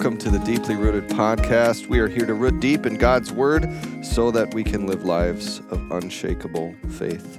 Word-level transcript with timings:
Welcome 0.00 0.16
to 0.20 0.30
the 0.30 0.38
Deeply 0.38 0.76
Rooted 0.76 1.10
Podcast. 1.10 1.88
We 1.88 1.98
are 1.98 2.08
here 2.08 2.24
to 2.24 2.32
root 2.32 2.58
deep 2.58 2.86
in 2.86 2.96
God's 2.96 3.30
Word 3.30 3.70
so 4.02 4.30
that 4.30 4.54
we 4.54 4.64
can 4.64 4.86
live 4.86 5.04
lives 5.04 5.58
of 5.70 5.92
unshakable 5.92 6.74
faith. 6.92 7.38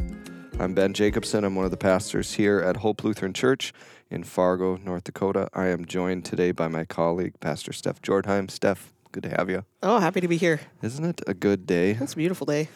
I'm 0.59 0.75
Ben 0.75 0.93
Jacobson. 0.93 1.43
I'm 1.43 1.55
one 1.55 1.65
of 1.65 1.71
the 1.71 1.77
pastors 1.77 2.33
here 2.33 2.59
at 2.59 2.77
Hope 2.77 3.03
Lutheran 3.03 3.33
Church 3.33 3.73
in 4.11 4.23
Fargo, 4.23 4.77
North 4.77 5.05
Dakota. 5.05 5.49
I 5.55 5.69
am 5.69 5.85
joined 5.85 6.23
today 6.23 6.51
by 6.51 6.67
my 6.67 6.85
colleague, 6.85 7.33
Pastor 7.39 7.71
Stef 7.71 7.99
Jordheim. 7.99 8.45
Stef, 8.45 8.91
good 9.11 9.23
to 9.23 9.29
have 9.29 9.49
you. 9.49 9.65
Oh, 9.81 9.97
happy 9.97 10.21
to 10.21 10.27
be 10.27 10.37
here. 10.37 10.61
Isn't 10.83 11.03
it 11.03 11.21
a 11.25 11.33
good 11.33 11.65
day? 11.65 11.97
It's 11.99 12.13
a 12.13 12.15
beautiful 12.15 12.45
day. 12.45 12.69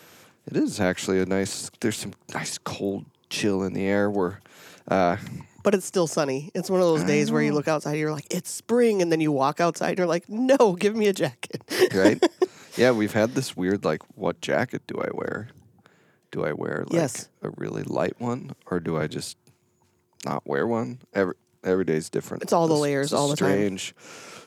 It 0.48 0.58
is 0.58 0.80
actually 0.80 1.20
a 1.20 1.28
nice, 1.28 1.70
there's 1.80 1.98
some 1.98 2.14
nice 2.34 2.58
cold 2.58 3.06
chill 3.30 3.62
in 3.62 3.74
the 3.74 3.86
air. 3.86 4.10
We're, 4.10 4.40
uh, 4.88 5.18
But 5.66 5.76
it's 5.76 5.86
still 5.86 6.08
sunny. 6.08 6.52
It's 6.54 6.70
one 6.70 6.80
of 6.80 6.86
those 6.86 7.04
days 7.04 7.32
where 7.32 7.42
you 7.42 7.52
oh. 7.52 7.56
look 7.56 7.68
outside, 7.68 7.92
and 7.92 8.00
you're 8.00 8.14
like, 8.14 8.28
it's 8.30 8.50
spring, 8.50 9.02
and 9.02 9.12
then 9.12 9.20
you 9.20 9.32
walk 9.32 9.60
outside, 9.60 9.90
and 9.90 9.98
you're 9.98 10.08
like, 10.08 10.30
no, 10.30 10.74
give 10.80 10.96
me 10.96 11.08
a 11.08 11.14
jacket. 11.14 11.64
right? 11.94 12.24
yeah, 12.78 12.92
we've 12.92 13.14
had 13.14 13.34
this 13.34 13.58
weird 13.58 13.84
like, 13.84 14.02
what 14.16 14.42
jacket 14.42 14.84
do 14.88 15.02
I 15.02 15.10
wear? 15.12 15.50
Do 16.32 16.46
I 16.46 16.54
wear 16.54 16.84
like 16.88 16.94
Yes. 16.94 17.30
a 17.42 17.50
really 17.58 17.84
light 17.84 18.16
one, 18.20 18.52
or 18.68 18.80
do 18.80 18.98
I 18.98 19.08
just 19.08 19.38
not 20.24 20.46
wear 20.46 20.68
one? 20.68 21.00
Every 21.14 21.34
every 21.64 21.84
day's 21.84 22.10
different. 22.10 22.44
It's 22.44 22.54
all 22.54 22.68
the 22.68 22.76
layers 22.76 23.12
all 23.12 23.28
the 23.28 23.36
time. 23.36 23.50
strange, 23.50 23.96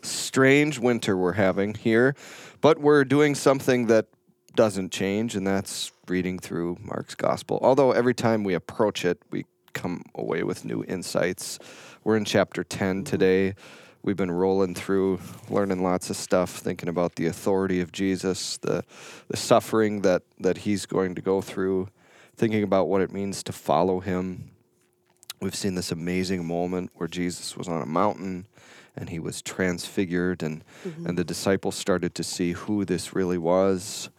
strange 0.03 0.79
winter 0.79 1.17
we're 1.17 1.33
having 1.33 1.75
here, 1.75 2.15
but 2.61 2.79
we're 2.79 3.05
doing 3.05 3.35
something 3.35 3.87
that 3.87 4.07
doesn't 4.55 4.93
change, 4.93 5.35
and 5.35 5.47
that's 5.47 5.91
reading 6.09 6.39
through 6.39 6.77
Mark's 6.81 7.15
gospel. 7.15 7.59
Although 7.63 7.93
every 7.93 8.15
time 8.15 8.45
we 8.45 8.55
approach 8.55 9.05
it, 9.05 9.21
we 9.31 9.45
come 9.79 10.03
away 10.17 10.43
with 10.43 10.65
new 10.65 10.83
insights. 10.85 11.59
We're 12.03 12.17
in 12.17 12.25
chapter 12.25 12.65
10 12.65 13.05
today. 13.05 13.55
We've 14.03 14.17
been 14.17 14.31
rolling 14.31 14.75
through, 14.75 15.21
learning 15.49 15.85
lots 15.85 16.11
of 16.11 16.17
stuff, 16.17 16.51
thinking 16.51 16.89
about 16.89 17.15
the 17.15 17.27
authority 17.27 17.81
of 17.81 17.93
Jesus, 17.93 18.57
the 18.59 18.85
the 19.29 19.37
suffering 19.37 20.03
that 20.03 20.23
that 20.41 20.59
he's 20.59 20.85
going 20.85 21.15
to 21.15 21.23
go 21.23 21.41
through, 21.41 21.89
thinking 22.37 22.63
about 22.65 22.89
what 22.89 23.03
it 23.03 23.13
means 23.13 23.43
to 23.45 23.53
follow 23.53 24.01
him. 24.01 24.51
We've 25.41 25.55
seen 25.55 25.77
this 25.77 25.93
amazing 25.93 26.45
moment 26.45 26.91
where 26.95 27.09
Jesus 27.09 27.57
was 27.57 27.69
on 27.69 27.81
a 27.81 27.87
mountain 27.87 28.47
and 28.97 29.11
he 29.11 29.21
was 29.21 29.43
transfigured 29.43 30.43
and 30.43 30.65
mm-hmm. 30.85 31.07
and 31.07 31.17
the 31.17 31.25
disciples 31.25 31.77
started 31.77 32.17
to 32.17 32.25
see 32.25 32.53
who 32.53 32.85
this 32.85 33.15
really 33.15 33.39
was. 33.39 34.11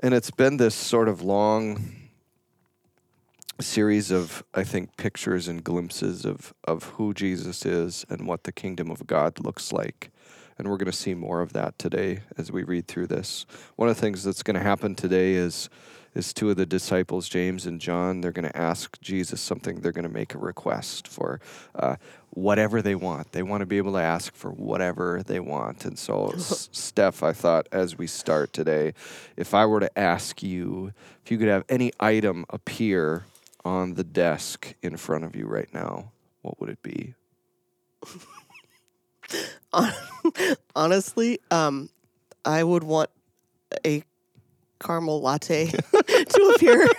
And 0.00 0.14
it's 0.14 0.30
been 0.32 0.56
this 0.56 0.74
sort 0.74 1.08
of 1.08 1.22
long 1.22 1.99
series 3.62 4.10
of 4.10 4.42
I 4.54 4.64
think 4.64 4.96
pictures 4.96 5.48
and 5.48 5.62
glimpses 5.62 6.24
of 6.24 6.54
of 6.64 6.84
who 6.84 7.14
Jesus 7.14 7.64
is 7.64 8.04
and 8.08 8.26
what 8.26 8.44
the 8.44 8.52
kingdom 8.52 8.90
of 8.90 9.06
God 9.06 9.40
looks 9.40 9.72
like. 9.72 10.10
And 10.58 10.68
we're 10.68 10.76
going 10.76 10.90
to 10.90 10.96
see 10.96 11.14
more 11.14 11.40
of 11.40 11.54
that 11.54 11.78
today 11.78 12.20
as 12.36 12.52
we 12.52 12.64
read 12.64 12.86
through 12.86 13.06
this. 13.06 13.46
One 13.76 13.88
of 13.88 13.96
the 13.96 14.00
things 14.00 14.24
that's 14.24 14.42
going 14.42 14.56
to 14.56 14.62
happen 14.62 14.94
today 14.94 15.34
is 15.34 15.70
is 16.14 16.32
two 16.32 16.50
of 16.50 16.56
the 16.56 16.66
disciples, 16.66 17.28
James 17.28 17.66
and 17.66 17.80
John, 17.80 18.20
they're 18.20 18.32
going 18.32 18.48
to 18.48 18.56
ask 18.56 19.00
Jesus 19.00 19.40
something. 19.40 19.80
They're 19.80 19.92
going 19.92 20.06
to 20.06 20.12
make 20.12 20.34
a 20.34 20.38
request 20.38 21.06
for 21.06 21.40
uh, 21.74 21.96
whatever 22.30 22.82
they 22.82 22.94
want. 22.94 23.32
They 23.32 23.42
want 23.42 23.60
to 23.60 23.66
be 23.66 23.78
able 23.78 23.92
to 23.92 24.00
ask 24.00 24.34
for 24.34 24.50
whatever 24.50 25.22
they 25.24 25.38
want. 25.38 25.84
And 25.84 25.98
so, 25.98 26.30
S- 26.34 26.68
Stef, 26.72 27.22
I 27.22 27.32
thought 27.32 27.68
as 27.70 27.96
we 27.96 28.06
start 28.06 28.52
today, 28.52 28.94
if 29.36 29.54
I 29.54 29.66
were 29.66 29.80
to 29.80 29.98
ask 29.98 30.42
you 30.42 30.92
if 31.24 31.30
you 31.30 31.38
could 31.38 31.48
have 31.48 31.64
any 31.68 31.92
item 32.00 32.44
appear 32.50 33.24
on 33.64 33.94
the 33.94 34.04
desk 34.04 34.74
in 34.82 34.96
front 34.96 35.24
of 35.24 35.36
you 35.36 35.46
right 35.46 35.72
now, 35.72 36.12
what 36.42 36.60
would 36.60 36.70
it 36.70 36.82
be? 36.82 37.14
Honestly, 40.74 41.38
um, 41.50 41.88
I 42.44 42.62
would 42.64 42.84
want 42.84 43.10
a 43.86 44.02
caramel 44.80 45.20
latte 45.20 45.66
to 45.66 46.52
appear. 46.54 46.88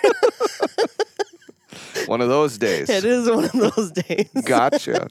One 2.06 2.20
of 2.20 2.28
those 2.28 2.58
days. 2.58 2.88
it 2.90 3.04
is 3.04 3.30
one 3.30 3.44
of 3.44 3.52
those 3.52 3.92
days. 3.92 4.28
Gotcha. 4.44 5.08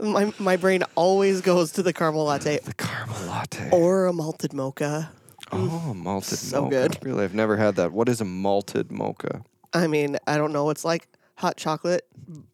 My, 0.00 0.32
my 0.38 0.56
brain 0.56 0.82
always 0.94 1.40
goes 1.40 1.72
to 1.72 1.82
the 1.82 1.92
caramel 1.92 2.24
latte 2.24 2.58
the 2.64 2.74
caramel 2.74 3.20
latte. 3.26 3.70
or 3.70 4.06
a 4.06 4.12
malted 4.12 4.52
mocha. 4.52 5.10
oh, 5.52 5.94
malted 5.94 6.04
mocha. 6.04 6.36
so 6.36 6.62
mocha. 6.62 6.70
good. 6.70 6.98
Really, 7.02 7.24
I've 7.24 7.34
never 7.34 7.56
had 7.56 7.76
that. 7.76 7.92
What 7.92 8.08
is 8.08 8.20
a 8.20 8.24
malted 8.24 8.90
mocha? 8.90 9.42
I 9.72 9.86
mean, 9.86 10.18
I 10.26 10.36
don't 10.36 10.52
know. 10.52 10.70
It's 10.70 10.84
like 10.84 11.06
hot 11.36 11.56
chocolate, 11.56 12.06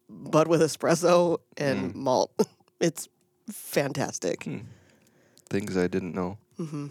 but 0.09 0.47
with 0.47 0.61
espresso 0.61 1.39
and 1.57 1.93
malt. 1.95 2.31
It's 2.79 3.09
fantastic. 3.51 4.47
Things 5.49 5.75
I 5.75 5.87
didn't 5.87 6.13
know. 6.13 6.37
Mm-hmm. 6.59 6.87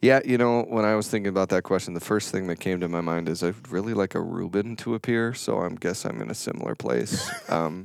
Yeah, 0.00 0.20
you 0.24 0.38
know, 0.38 0.62
when 0.62 0.86
I 0.86 0.94
was 0.94 1.08
thinking 1.08 1.28
about 1.28 1.50
that 1.50 1.64
question, 1.64 1.92
the 1.92 2.00
first 2.00 2.32
thing 2.32 2.46
that 2.46 2.60
came 2.60 2.80
to 2.80 2.88
my 2.88 3.02
mind 3.02 3.28
is 3.28 3.42
I'd 3.42 3.70
really 3.70 3.92
like 3.92 4.14
a 4.14 4.20
Reuben 4.22 4.76
to 4.76 4.94
appear. 4.94 5.34
So 5.34 5.58
I 5.58 5.68
guess 5.68 6.06
I'm 6.06 6.22
in 6.22 6.30
a 6.30 6.34
similar 6.34 6.74
place. 6.74 7.30
Um, 7.50 7.84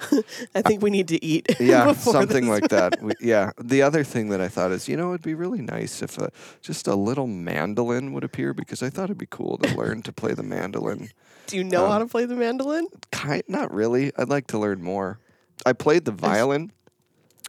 I 0.54 0.62
think 0.62 0.82
we 0.82 0.90
need 0.90 1.08
to 1.08 1.24
eat. 1.24 1.46
yeah, 1.60 1.92
something 1.92 2.48
like 2.48 2.68
that. 2.68 3.00
We, 3.02 3.12
yeah. 3.20 3.52
The 3.60 3.82
other 3.82 4.04
thing 4.04 4.28
that 4.30 4.40
I 4.40 4.48
thought 4.48 4.72
is, 4.72 4.88
you 4.88 4.96
know, 4.96 5.10
it'd 5.10 5.22
be 5.22 5.34
really 5.34 5.60
nice 5.62 6.02
if 6.02 6.18
a, 6.18 6.30
just 6.60 6.86
a 6.86 6.94
little 6.94 7.26
mandolin 7.26 8.12
would 8.12 8.24
appear 8.24 8.52
because 8.54 8.82
I 8.82 8.90
thought 8.90 9.04
it'd 9.04 9.18
be 9.18 9.26
cool 9.30 9.58
to 9.58 9.74
learn 9.76 10.02
to 10.02 10.12
play 10.12 10.32
the 10.34 10.42
mandolin. 10.42 11.10
Do 11.46 11.56
you 11.56 11.64
know 11.64 11.84
Um, 11.86 11.90
how 11.92 11.98
to 11.98 12.06
play 12.06 12.24
the 12.26 12.36
mandolin? 12.36 12.88
Kind, 13.12 13.42
not 13.48 13.72
really. 13.72 14.12
I'd 14.16 14.28
like 14.28 14.46
to 14.48 14.58
learn 14.58 14.82
more. 14.82 15.18
I 15.66 15.72
played 15.72 16.04
the 16.04 16.12
violin 16.12 16.72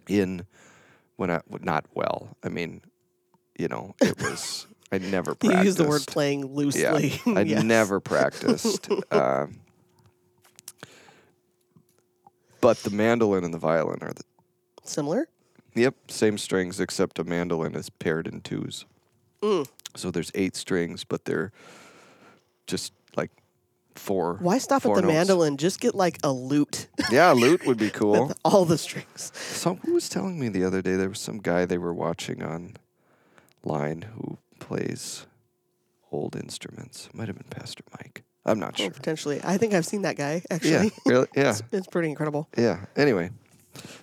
in 0.07 0.45
when 1.17 1.29
I 1.31 1.41
not 1.61 1.85
well. 1.93 2.35
I 2.43 2.49
mean, 2.49 2.81
you 3.57 3.67
know, 3.67 3.95
it 4.01 4.19
was. 4.21 4.67
I 4.91 4.97
never 4.97 5.35
You 5.41 5.53
use 5.61 5.75
the 5.75 5.85
word 5.85 6.05
playing 6.07 6.41
Yeah, 6.41 6.47
loosely. 6.93 7.21
I 7.25 7.41
Yes. 7.41 7.63
never 7.63 7.99
practiced. 8.01 8.89
uh, 9.09 9.47
but 12.61 12.77
the 12.83 12.89
mandolin 12.91 13.43
and 13.43 13.53
the 13.53 13.57
violin 13.57 13.99
are 14.01 14.13
the 14.13 14.23
Similar? 14.83 15.27
yep 15.75 15.95
same 16.09 16.37
strings 16.37 16.79
except 16.79 17.19
a 17.19 17.23
mandolin 17.23 17.75
is 17.75 17.89
paired 17.89 18.27
in 18.27 18.41
twos. 18.41 18.85
Mm. 19.41 19.67
So 19.95 20.11
there's 20.11 20.31
eight 20.35 20.55
strings, 20.55 21.03
but 21.03 21.25
they're 21.25 21.51
just 22.67 22.93
like 23.15 23.31
four. 23.95 24.37
Why 24.39 24.57
stop 24.57 24.83
four 24.83 24.93
at 24.97 25.01
the 25.01 25.01
notes. 25.01 25.13
mandolin? 25.13 25.57
Just 25.57 25.79
get 25.81 25.93
like 25.95 26.17
a 26.23 26.31
lute 26.31 26.87
Yeah, 27.11 27.31
lute 27.33 27.65
would 27.65 27.77
be 27.77 27.89
cool. 28.01 28.27
with 28.27 28.37
all 28.45 28.65
the 28.65 28.77
strings. 28.77 29.31
So 29.35 29.75
who 29.75 29.93
was 29.93 30.07
telling 30.09 30.39
me 30.39 30.47
the 30.49 30.63
other 30.63 30.81
day 30.81 30.95
there 30.95 31.09
was 31.09 31.19
some 31.19 31.39
guy 31.39 31.65
they 31.65 31.77
were 31.77 31.93
watching 31.93 32.41
online 32.43 34.01
who 34.13 34.37
plays 34.59 35.25
old 36.11 36.35
instruments. 36.35 37.09
Might 37.13 37.27
have 37.27 37.37
been 37.37 37.47
Pastor 37.49 37.83
Mike. 37.99 38.23
I'm 38.45 38.59
not 38.59 38.73
Oh, 38.79 38.83
sure. 38.83 38.91
potentially. 38.91 39.39
I 39.43 39.57
think 39.57 39.73
I've 39.73 39.85
seen 39.85 40.01
that 40.03 40.15
guy 40.17 40.35
Yeah, 40.49 40.55
actually. 40.55 40.91
really? 41.05 41.27
Yeah, 41.35 41.49
It's, 41.51 41.63
it's 41.71 41.87
pretty 41.87 42.09
incredible. 42.09 42.47
yeah. 42.57 42.85
Anyway, 42.95 43.29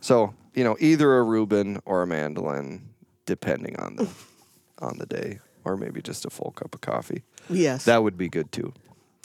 so 0.01 0.35
you 0.55 0.65
know, 0.65 0.77
either 0.81 1.17
a 1.19 1.23
Reuben 1.23 1.81
or 1.85 2.03
a 2.03 2.07
mandolin, 2.07 2.89
depending 3.27 3.77
on 3.79 3.97
the 3.97 4.09
on 4.81 4.99
the 4.99 5.07
day, 5.07 5.41
or 5.65 5.77
maybe 5.77 6.01
just 6.01 6.25
a 6.25 6.31
full 6.31 6.53
cup 6.53 6.75
of 6.75 6.81
coffee. 6.81 7.23
Yes. 7.51 7.85
That 7.85 8.03
would 8.03 8.17
be 8.17 8.29
good 8.29 8.51
too. 8.53 8.73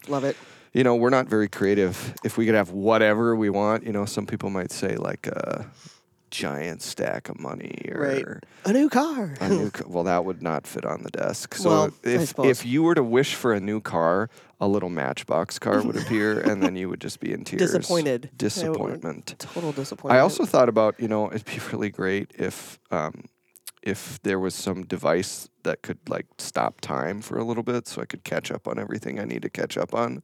Love 0.08 0.24
it. 0.24 0.36
You 0.74 0.84
know, 0.84 0.96
we're 0.96 1.12
not 1.12 1.28
very 1.28 1.48
creative. 1.48 2.16
If 2.24 2.36
we 2.38 2.46
could 2.48 2.56
have 2.56 2.72
whatever 2.72 3.36
we 3.36 3.50
want, 3.52 3.84
you 3.86 3.92
know, 3.94 4.06
some 4.06 4.26
people 4.26 4.50
might 4.50 4.72
say 4.72 4.96
like 4.96 5.28
a 5.28 5.70
giant 6.34 6.82
stack 6.82 7.30
of 7.30 7.40
money 7.40 7.78
or 7.94 8.02
Right. 8.02 8.26
A 8.66 8.74
new 8.74 8.90
car. 8.90 9.36
a 9.40 9.50
new 9.50 9.70
ca- 9.70 9.86
well 9.88 10.04
that 10.06 10.26
would 10.26 10.42
not 10.42 10.66
fit 10.66 10.84
on 10.84 11.04
the 11.04 11.12
desk 11.12 11.54
so 11.54 11.70
Well, 11.70 11.94
if 12.04 12.34
if 12.40 12.66
you 12.66 12.82
were 12.82 12.96
to 12.96 13.04
wish 13.04 13.36
for 13.36 13.54
a 13.54 13.60
new 13.60 13.80
car 13.80 14.30
a 14.60 14.68
little 14.68 14.90
matchbox 14.90 15.60
car 15.60 15.84
would 15.84 15.96
appear 15.96 16.40
and 16.50 16.64
then 16.64 16.76
you 16.76 16.90
would 16.90 17.00
just 17.02 17.20
be 17.20 17.32
in 17.32 17.44
tears 17.44 17.62
Disappointed. 17.62 18.32
Disappointment 18.36 19.36
Total 19.38 19.72
disappointment. 19.72 20.18
i 20.18 20.22
also 20.24 20.44
thought 20.44 20.70
about 20.70 21.00
you 21.00 21.08
know 21.08 21.28
it'd 21.32 21.46
be 21.46 21.60
really 21.72 21.92
great 21.92 22.32
if 22.34 22.80
um 22.90 23.26
if 23.84 24.20
there 24.24 24.40
was 24.40 24.56
some 24.56 24.84
device 24.86 25.50
that 25.64 25.84
could 25.84 26.00
like 26.10 26.26
stop 26.40 26.82
time 26.82 27.22
for 27.22 27.38
a 27.38 27.44
little 27.44 27.64
bit 27.64 27.88
so 27.88 28.02
i 28.02 28.06
could 28.06 28.24
catch 28.24 28.50
up 28.50 28.68
on 28.68 28.80
everything 28.80 29.20
i 29.20 29.26
need 29.26 29.44
to 29.44 29.50
catch 29.52 29.78
up 29.78 29.94
on 29.94 30.24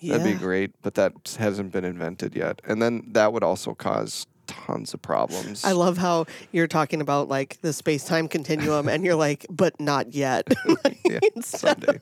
that'd 0.00 0.24
be 0.24 0.32
great 0.34 0.70
but 0.82 0.94
that 0.94 1.12
hasn't 1.38 1.70
been 1.72 1.84
invented 1.84 2.34
yet 2.34 2.62
and 2.68 2.80
then 2.80 3.02
that 3.12 3.32
would 3.32 3.42
also 3.44 3.74
cause 3.74 4.26
tons 4.66 4.94
of 4.94 5.02
problems 5.02 5.64
I 5.64 5.72
love 5.72 5.98
how 5.98 6.26
you're 6.52 6.66
talking 6.68 7.00
about 7.00 7.28
like 7.28 7.60
the 7.60 7.72
space 7.72 8.04
time 8.04 8.28
continuum 8.28 8.88
and 8.88 9.04
you're 9.04 9.14
like, 9.14 9.46
but 9.50 9.78
not 9.80 10.14
yet. 10.14 10.46
yeah, 11.04 11.18
someday 11.40 12.00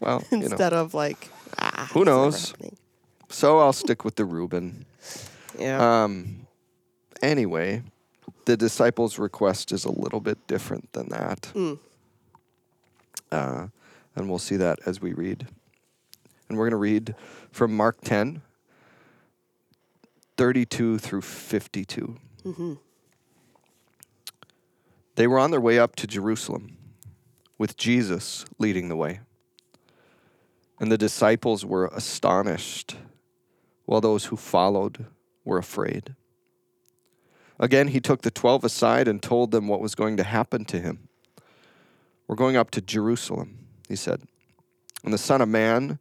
well 0.00 0.22
you 0.30 0.38
know 0.38 0.46
Instead 0.46 0.72
of 0.72 0.94
like, 0.94 1.28
ah, 1.58 1.88
Who 1.92 2.04
knows? 2.04 2.54
So 3.28 3.58
I'll 3.58 3.72
stick 3.72 4.04
with 4.04 4.16
the 4.16 4.24
Reuben. 4.24 4.84
Yeah. 5.58 6.04
Um, 6.04 6.46
anyway, 7.22 7.82
the 8.44 8.56
disciples' 8.56 9.18
request 9.18 9.72
is 9.72 9.84
a 9.84 9.90
little 9.90 10.20
bit 10.20 10.46
different 10.46 10.92
than 10.92 11.08
that. 11.08 11.52
Uh, 13.32 13.68
and 14.14 14.28
we'll 14.28 14.38
see 14.38 14.56
that 14.56 14.78
as 14.86 15.00
we 15.00 15.12
read. 15.12 15.48
And 16.48 16.56
we're 16.56 16.64
going 16.64 16.70
to 16.70 16.76
read 16.76 17.14
from 17.50 17.76
Mark 17.76 18.00
10, 18.02 18.42
32 20.36 20.98
through 20.98 21.22
52. 21.22 22.16
Mm-hmm. 22.44 22.74
They 25.14 25.26
were 25.26 25.38
on 25.38 25.50
their 25.50 25.60
way 25.60 25.78
up 25.78 25.96
to 25.96 26.06
Jerusalem, 26.06 26.76
with 27.58 27.76
Jesus 27.76 28.44
leading 28.58 28.88
the 28.88 28.96
way. 28.96 29.20
And 30.78 30.92
the 30.92 30.98
disciples 30.98 31.64
were 31.64 31.86
astonished, 31.86 32.96
while 33.86 34.02
those 34.02 34.26
who 34.26 34.36
followed 34.36 35.06
were 35.44 35.58
afraid. 35.58 36.14
Again, 37.58 37.88
he 37.88 38.00
took 38.00 38.20
the 38.20 38.30
twelve 38.30 38.62
aside 38.62 39.08
and 39.08 39.22
told 39.22 39.50
them 39.50 39.68
what 39.68 39.80
was 39.80 39.94
going 39.94 40.18
to 40.18 40.24
happen 40.24 40.66
to 40.66 40.78
him. 40.78 41.08
We're 42.28 42.36
going 42.36 42.56
up 42.56 42.70
to 42.72 42.82
Jerusalem, 42.82 43.58
he 43.88 43.96
said. 43.96 44.20
And 45.02 45.14
the 45.14 45.18
Son 45.18 45.40
of 45.40 45.48
Man 45.48 45.98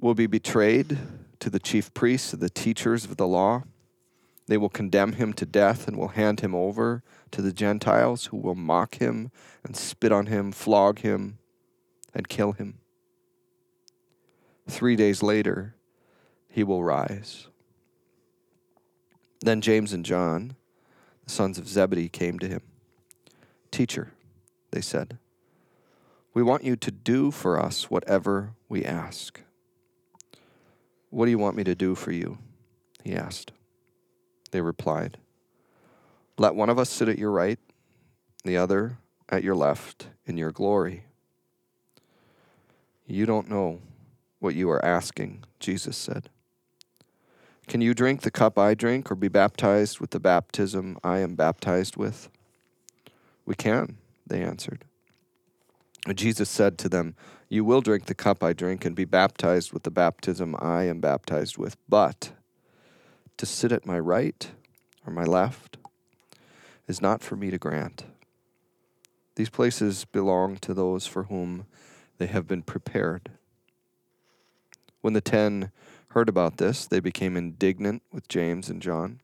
will 0.00 0.14
be 0.14 0.26
betrayed 0.26 0.98
to 1.42 1.50
the 1.50 1.58
chief 1.58 1.92
priests 1.92 2.32
and 2.32 2.40
the 2.40 2.48
teachers 2.48 3.04
of 3.04 3.16
the 3.16 3.26
law. 3.26 3.64
They 4.46 4.56
will 4.56 4.68
condemn 4.68 5.14
him 5.14 5.32
to 5.32 5.44
death 5.44 5.88
and 5.88 5.96
will 5.96 6.08
hand 6.08 6.38
him 6.38 6.54
over 6.54 7.02
to 7.32 7.42
the 7.42 7.52
Gentiles, 7.52 8.26
who 8.26 8.36
will 8.36 8.54
mock 8.54 8.98
him 8.98 9.32
and 9.64 9.76
spit 9.76 10.12
on 10.12 10.26
him, 10.26 10.52
flog 10.52 11.00
him, 11.00 11.38
and 12.14 12.28
kill 12.28 12.52
him. 12.52 12.78
Three 14.68 14.94
days 14.94 15.20
later, 15.20 15.74
he 16.48 16.62
will 16.62 16.84
rise. 16.84 17.48
Then 19.40 19.60
James 19.60 19.92
and 19.92 20.04
John, 20.04 20.54
the 21.24 21.32
sons 21.32 21.58
of 21.58 21.66
Zebedee, 21.66 22.08
came 22.08 22.38
to 22.38 22.46
him. 22.46 22.62
Teacher, 23.72 24.12
they 24.70 24.80
said, 24.80 25.18
we 26.34 26.42
want 26.44 26.62
you 26.62 26.76
to 26.76 26.90
do 26.92 27.32
for 27.32 27.58
us 27.60 27.90
whatever 27.90 28.54
we 28.68 28.84
ask. 28.84 29.40
What 31.12 31.26
do 31.26 31.30
you 31.30 31.36
want 31.36 31.56
me 31.56 31.64
to 31.64 31.74
do 31.74 31.94
for 31.94 32.10
you? 32.10 32.38
He 33.04 33.14
asked. 33.14 33.52
They 34.50 34.62
replied, 34.62 35.18
Let 36.38 36.54
one 36.54 36.70
of 36.70 36.78
us 36.78 36.88
sit 36.88 37.06
at 37.06 37.18
your 37.18 37.30
right, 37.30 37.58
the 38.44 38.56
other 38.56 38.96
at 39.28 39.44
your 39.44 39.54
left 39.54 40.08
in 40.24 40.38
your 40.38 40.52
glory. 40.52 41.04
You 43.06 43.26
don't 43.26 43.50
know 43.50 43.82
what 44.38 44.54
you 44.54 44.70
are 44.70 44.82
asking, 44.82 45.44
Jesus 45.60 45.98
said. 45.98 46.30
Can 47.68 47.82
you 47.82 47.92
drink 47.92 48.22
the 48.22 48.30
cup 48.30 48.58
I 48.58 48.72
drink 48.72 49.12
or 49.12 49.14
be 49.14 49.28
baptized 49.28 50.00
with 50.00 50.12
the 50.12 50.20
baptism 50.20 50.96
I 51.04 51.18
am 51.18 51.34
baptized 51.34 51.98
with? 51.98 52.30
We 53.44 53.54
can, 53.54 53.98
they 54.26 54.42
answered. 54.42 54.86
Jesus 56.14 56.48
said 56.48 56.78
to 56.78 56.88
them, 56.88 57.16
You 57.52 57.66
will 57.66 57.82
drink 57.82 58.06
the 58.06 58.14
cup 58.14 58.42
I 58.42 58.54
drink 58.54 58.86
and 58.86 58.96
be 58.96 59.04
baptized 59.04 59.74
with 59.74 59.82
the 59.82 59.90
baptism 59.90 60.56
I 60.58 60.84
am 60.84 61.00
baptized 61.00 61.58
with, 61.58 61.76
but 61.86 62.32
to 63.36 63.44
sit 63.44 63.72
at 63.72 63.84
my 63.84 63.98
right 63.98 64.50
or 65.06 65.12
my 65.12 65.24
left 65.24 65.76
is 66.88 67.02
not 67.02 67.20
for 67.20 67.36
me 67.36 67.50
to 67.50 67.58
grant. 67.58 68.06
These 69.34 69.50
places 69.50 70.06
belong 70.06 70.56
to 70.62 70.72
those 70.72 71.06
for 71.06 71.24
whom 71.24 71.66
they 72.16 72.24
have 72.24 72.48
been 72.48 72.62
prepared. 72.62 73.32
When 75.02 75.12
the 75.12 75.20
ten 75.20 75.72
heard 76.12 76.30
about 76.30 76.56
this, 76.56 76.86
they 76.86 77.00
became 77.00 77.36
indignant 77.36 78.02
with 78.10 78.28
James 78.28 78.70
and 78.70 78.80
John. 78.80 79.20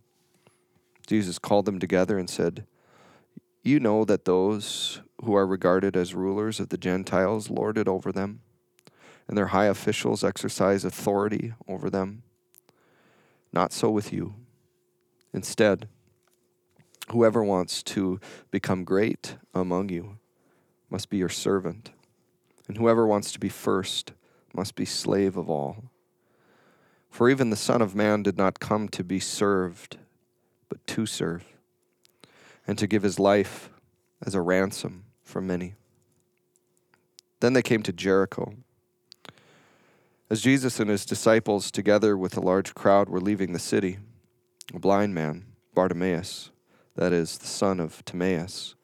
Jesus 1.06 1.38
called 1.38 1.64
them 1.64 1.78
together 1.78 2.18
and 2.18 2.28
said, 2.28 2.66
You 3.62 3.80
know 3.80 4.04
that 4.04 4.26
those 4.26 5.00
who 5.24 5.34
are 5.34 5.46
regarded 5.46 5.96
as 5.96 6.14
rulers 6.14 6.60
of 6.60 6.68
the 6.68 6.78
Gentiles 6.78 7.50
lord 7.50 7.76
it 7.76 7.88
over 7.88 8.12
them, 8.12 8.40
and 9.26 9.36
their 9.36 9.48
high 9.48 9.66
officials 9.66 10.22
exercise 10.22 10.84
authority 10.84 11.54
over 11.66 11.90
them. 11.90 12.22
Not 13.52 13.72
so 13.72 13.90
with 13.90 14.12
you. 14.12 14.34
Instead, 15.32 15.88
whoever 17.10 17.42
wants 17.42 17.82
to 17.82 18.20
become 18.50 18.84
great 18.84 19.36
among 19.54 19.88
you 19.88 20.18
must 20.88 21.10
be 21.10 21.16
your 21.16 21.28
servant, 21.28 21.90
and 22.66 22.76
whoever 22.76 23.06
wants 23.06 23.32
to 23.32 23.38
be 23.38 23.48
first 23.48 24.12
must 24.54 24.74
be 24.74 24.84
slave 24.84 25.36
of 25.36 25.50
all. 25.50 25.84
For 27.10 27.28
even 27.28 27.50
the 27.50 27.56
Son 27.56 27.82
of 27.82 27.94
Man 27.94 28.22
did 28.22 28.38
not 28.38 28.60
come 28.60 28.88
to 28.90 29.02
be 29.02 29.18
served, 29.18 29.98
but 30.68 30.86
to 30.88 31.06
serve, 31.06 31.44
and 32.66 32.78
to 32.78 32.86
give 32.86 33.02
his 33.02 33.18
life 33.18 33.70
as 34.24 34.34
a 34.34 34.40
ransom 34.40 35.04
for 35.28 35.40
many. 35.40 35.74
Then 37.40 37.52
they 37.52 37.62
came 37.62 37.82
to 37.82 37.92
Jericho. 37.92 38.54
As 40.30 40.40
Jesus 40.40 40.80
and 40.80 40.90
his 40.90 41.06
disciples, 41.06 41.70
together 41.70 42.16
with 42.16 42.36
a 42.36 42.40
large 42.40 42.74
crowd, 42.74 43.08
were 43.08 43.20
leaving 43.20 43.52
the 43.52 43.58
city, 43.58 43.98
a 44.74 44.78
blind 44.78 45.14
man, 45.14 45.44
Bartimaeus, 45.74 46.50
that 46.96 47.12
is, 47.12 47.38
the 47.38 47.46
son 47.46 47.78
of 47.78 48.04
Timaeus, 48.04 48.74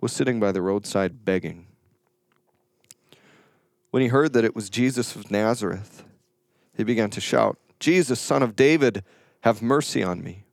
was 0.00 0.12
sitting 0.12 0.38
by 0.38 0.52
the 0.52 0.62
roadside 0.62 1.24
begging. 1.24 1.66
When 3.90 4.02
he 4.02 4.08
heard 4.08 4.34
that 4.34 4.44
it 4.44 4.54
was 4.54 4.70
Jesus 4.70 5.16
of 5.16 5.30
Nazareth, 5.30 6.04
he 6.76 6.84
began 6.84 7.10
to 7.10 7.20
shout, 7.20 7.58
Jesus, 7.80 8.20
son 8.20 8.42
of 8.42 8.54
David, 8.54 9.02
have 9.40 9.62
mercy 9.62 10.02
on 10.02 10.22
me. 10.22 10.44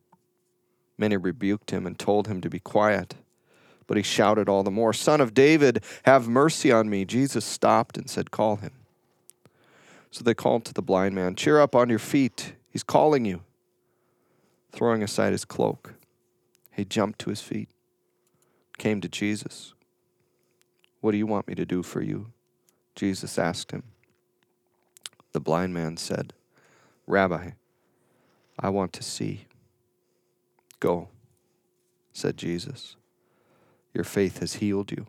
Many 0.97 1.17
rebuked 1.17 1.71
him 1.71 1.85
and 1.85 1.99
told 1.99 2.27
him 2.27 2.39
to 2.41 2.49
be 2.49 2.59
quiet. 2.59 3.15
But 3.87 3.97
he 3.97 4.03
shouted 4.03 4.49
all 4.49 4.63
the 4.63 4.71
more, 4.71 4.93
Son 4.93 5.21
of 5.21 5.33
David, 5.33 5.83
have 6.03 6.27
mercy 6.27 6.71
on 6.71 6.89
me. 6.89 7.05
Jesus 7.05 7.45
stopped 7.45 7.97
and 7.97 8.09
said, 8.09 8.31
Call 8.31 8.57
him. 8.57 8.71
So 10.11 10.23
they 10.23 10.33
called 10.33 10.65
to 10.65 10.73
the 10.73 10.81
blind 10.81 11.13
man, 11.13 11.35
Cheer 11.35 11.59
up 11.59 11.75
on 11.75 11.89
your 11.89 11.99
feet. 11.99 12.53
He's 12.69 12.83
calling 12.83 13.25
you. 13.25 13.41
Throwing 14.71 15.03
aside 15.03 15.31
his 15.31 15.45
cloak, 15.45 15.93
he 16.71 16.83
jumped 16.83 17.19
to 17.19 17.29
his 17.29 17.39
feet, 17.39 17.69
came 18.77 18.99
to 18.99 19.07
Jesus. 19.07 19.73
What 20.99 21.11
do 21.11 21.17
you 21.17 21.27
want 21.27 21.47
me 21.47 21.55
to 21.55 21.65
do 21.65 21.81
for 21.81 22.01
you? 22.01 22.33
Jesus 22.95 23.37
asked 23.37 23.71
him. 23.71 23.83
The 25.31 25.39
blind 25.39 25.73
man 25.73 25.95
said, 25.95 26.33
Rabbi, 27.07 27.51
I 28.59 28.69
want 28.69 28.91
to 28.93 29.03
see. 29.03 29.45
Go, 30.79 31.09
said 32.11 32.37
Jesus. 32.37 32.95
Your 33.95 34.03
faith 34.03 34.39
has 34.39 34.55
healed 34.55 34.91
you. 34.91 35.07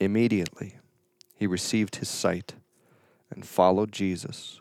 Immediately, 0.00 0.76
he 1.34 1.46
received 1.46 1.96
his 1.96 2.08
sight 2.08 2.54
and 3.30 3.46
followed 3.46 3.92
Jesus 3.92 4.60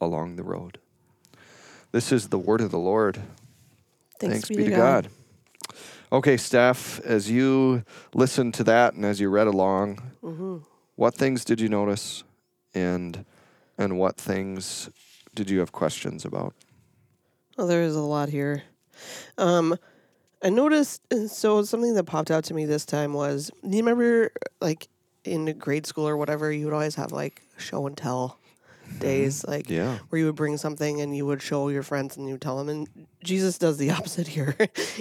along 0.00 0.36
the 0.36 0.42
road. 0.42 0.78
This 1.92 2.12
is 2.12 2.28
the 2.28 2.38
word 2.38 2.60
of 2.60 2.70
the 2.70 2.78
Lord. 2.78 3.16
Thanks, 4.18 4.46
Thanks 4.46 4.48
be, 4.50 4.64
to 4.64 4.70
God. 4.70 5.08
Okay, 6.12 6.34
Stef, 6.34 7.00
as 7.00 7.30
you 7.30 7.84
listened 8.14 8.52
to 8.54 8.64
that 8.64 8.94
and 8.94 9.04
as 9.04 9.18
you 9.20 9.28
read 9.30 9.46
along, 9.46 10.02
Mm-hmm. 10.22 10.58
what 10.96 11.14
things 11.14 11.44
did 11.46 11.60
you 11.60 11.68
notice 11.70 12.22
and 12.74 13.24
and 13.78 13.98
what 13.98 14.18
things 14.18 14.90
did 15.34 15.48
you 15.48 15.60
have 15.60 15.72
questions 15.72 16.26
about? 16.26 16.52
Well, 17.56 17.66
there 17.66 17.82
is 17.82 17.96
a 17.96 18.00
lot 18.02 18.28
here. 18.28 18.64
Um, 19.38 19.78
I 20.42 20.48
noticed, 20.50 21.02
and 21.10 21.30
so 21.30 21.62
something 21.62 21.94
that 21.94 22.04
popped 22.04 22.30
out 22.30 22.44
to 22.44 22.54
me 22.54 22.64
this 22.64 22.84
time 22.86 23.12
was, 23.12 23.50
do 23.62 23.76
you 23.76 23.82
remember, 23.82 24.32
like 24.60 24.88
in 25.24 25.44
grade 25.58 25.86
school 25.86 26.08
or 26.08 26.16
whatever, 26.16 26.50
you 26.50 26.64
would 26.64 26.74
always 26.74 26.94
have 26.94 27.12
like 27.12 27.42
show 27.58 27.86
and 27.86 27.96
tell 27.96 28.38
days, 29.00 29.44
like 29.46 29.68
Yeah. 29.68 29.98
where 30.08 30.18
you 30.18 30.26
would 30.26 30.34
bring 30.36 30.56
something 30.56 31.00
and 31.00 31.14
you 31.16 31.26
would 31.26 31.42
show 31.42 31.68
your 31.68 31.82
friends 31.82 32.16
and 32.16 32.26
you 32.26 32.34
would 32.34 32.40
tell 32.40 32.56
them. 32.56 32.68
And 32.68 32.88
Jesus 33.22 33.58
does 33.58 33.76
the 33.76 33.90
opposite 33.96 34.28
here. 34.28 34.56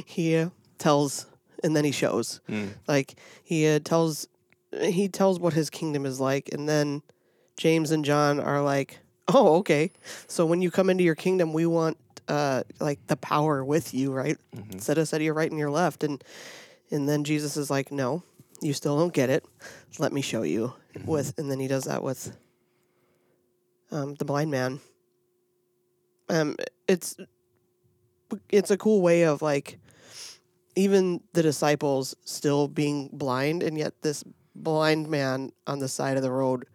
he 0.06 0.36
uh, 0.36 0.50
tells 0.78 1.26
and 1.64 1.76
then 1.76 1.86
he 1.86 1.92
shows. 1.92 2.42
Mm. 2.50 2.70
Like 2.88 3.16
he 3.44 3.68
uh, 3.68 3.80
tells, 3.80 4.28
he 4.82 5.08
tells 5.08 5.40
what 5.40 5.54
his 5.54 5.70
kingdom 5.70 6.06
is 6.06 6.20
like, 6.20 6.50
and 6.54 6.68
then 6.68 7.02
James 7.58 7.92
and 7.92 8.06
John 8.06 8.40
are 8.40 8.62
like, 8.62 9.00
"Oh, 9.28 9.58
okay. 9.58 9.92
So 10.28 10.46
when 10.46 10.62
you 10.62 10.70
come 10.72 10.90
into 10.90 11.04
your 11.04 11.16
kingdom, 11.16 11.52
we 11.54 11.66
want 11.66 11.98
uh, 12.30 12.64
like 12.80 13.06
the 13.08 13.18
power 13.18 13.64
with 13.66 13.94
you, 13.94 14.14
right? 14.14 14.38
Set 14.80 14.98
us 14.98 15.14
at 15.14 15.22
your 15.22 15.34
right 15.34 15.50
and 15.50 15.60
your 15.60 15.72
left." 15.72 16.04
And 16.04 16.24
and 16.92 17.10
then 17.10 17.24
Jesus 17.24 17.58
is 17.58 17.70
like, 17.70 17.92
"No, 17.92 18.24
you 18.62 18.74
still 18.74 18.98
don't 18.98 19.14
get 19.14 19.30
it. 19.30 19.44
Let 19.98 20.14
me 20.14 20.22
show 20.22 20.44
you." 20.44 20.74
With 21.06 21.38
and 21.38 21.52
then 21.52 21.60
he 21.60 21.68
does 21.68 21.84
that 21.86 22.04
with 22.04 22.36
um, 23.92 24.16
the 24.16 24.26
blind 24.26 24.52
man. 24.52 24.80
Um, 26.30 26.56
it's 26.88 27.18
it's 28.50 28.72
a 28.72 28.78
cool 28.78 29.02
way 29.02 29.24
of 29.24 29.42
like 29.42 29.80
even 30.76 31.22
the 31.34 31.42
disciples 31.42 32.16
still 32.26 32.68
being 32.68 33.10
blind, 33.12 33.64
and 33.64 33.78
yet 33.78 34.02
this 34.02 34.24
blind 34.56 35.10
man 35.10 35.52
on 35.68 35.80
the 35.80 35.88
side 35.88 36.18
of 36.18 36.24
the 36.24 36.32
road 36.32 36.66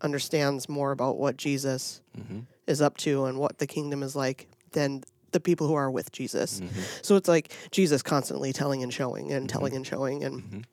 understands 0.00 0.68
more 0.68 0.90
about 0.90 1.16
what 1.16 1.36
Jesus 1.36 2.02
is 2.66 2.82
up 2.82 2.96
to 2.98 3.24
and 3.24 3.38
what 3.38 3.58
the 3.58 3.66
kingdom 3.66 4.02
is 4.02 4.16
like 4.16 4.48
than 4.72 5.04
the 5.32 5.40
people 5.40 5.66
who 5.66 5.74
are 5.74 5.90
with 5.90 6.12
Jesus. 6.12 6.60
So 7.02 7.16
it's 7.16 7.28
like 7.28 7.52
Jesus 7.70 8.02
constantly 8.02 8.52
telling 8.52 8.82
and 8.82 8.92
showing 8.92 9.32
and 9.32 9.48
telling 9.48 9.74
and 9.74 9.86
showing 9.86 10.24
and 10.24 10.66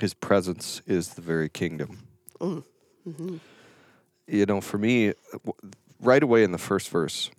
His 0.00 0.14
presence 0.14 0.82
is 0.86 1.10
the 1.14 1.22
very 1.22 1.48
kingdom. 1.48 2.06
Mm. 2.40 2.64
Mm-hmm. 3.08 3.36
You 4.26 4.46
know, 4.46 4.60
for 4.60 4.78
me, 4.78 5.12
right 6.00 6.22
away 6.22 6.44
in 6.44 6.52
the 6.52 6.58
first 6.58 6.88
verse, 6.90 7.30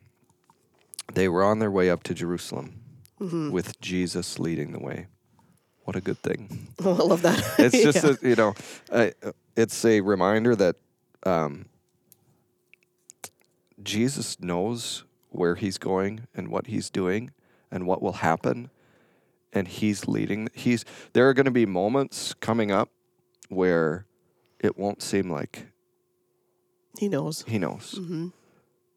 they 1.13 1.27
were 1.29 1.43
on 1.43 1.59
their 1.59 1.71
way 1.71 1.89
up 1.89 2.03
to 2.03 2.13
Jerusalem, 2.13 2.73
with 3.19 3.79
Jesus 3.81 4.39
leading 4.39 4.71
the 4.71 4.79
way. 4.79 5.07
What 5.83 5.95
a 5.95 6.01
good 6.01 6.19
thing. 6.19 6.67
Oh, 6.83 6.93
I 6.93 7.03
love 7.03 7.21
that. 7.21 7.43
It's 7.59 7.83
just, 7.83 8.03
Yeah. 8.03 8.15
a, 8.21 8.29
you 8.29 8.35
know, 8.35 8.55
uh, 8.91 9.09
it's 9.55 9.85
a 9.85 10.01
reminder 10.01 10.55
that 10.55 10.75
um, 11.23 11.65
Jesus 13.83 14.39
knows 14.39 15.03
where 15.29 15.55
he's 15.55 15.77
going 15.77 16.27
and 16.35 16.49
what 16.49 16.67
he's 16.67 16.89
doing 16.89 17.31
and 17.71 17.85
what 17.87 18.01
will 18.01 18.13
happen. 18.13 18.69
And 19.53 19.67
he's 19.67 20.07
leading. 20.07 20.47
He's 20.53 20.85
there 21.13 21.27
are 21.27 21.33
going 21.33 21.45
to 21.45 21.51
be 21.51 21.65
moments 21.65 22.33
coming 22.35 22.71
up 22.71 22.89
where 23.49 24.05
it 24.59 24.77
won't 24.77 25.01
seem 25.01 25.29
like 25.29 25.67
he 26.97 27.09
knows. 27.09 27.43
he 27.47 27.57
knows. 27.57 27.95
hmm 27.97 28.27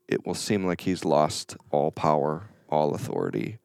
It 0.06 0.24
will 0.26 0.34
seem 0.34 0.64
like 0.64 0.82
he's 0.82 1.04
lost 1.04 1.56
all 1.70 1.90
power, 1.90 2.50
all 2.68 2.94
authority, 2.94 3.58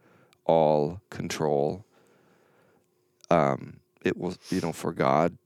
all 0.45 1.01
control. 1.11 1.85
Um, 3.29 3.81
it 4.03 4.17
will, 4.17 4.35
you 4.49 4.61
know, 4.61 4.71
for 4.71 4.91
God 4.93 5.38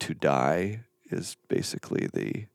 to 0.00 0.14
die 0.14 0.84
is 1.10 1.36
basically 1.48 2.08
the 2.12 2.46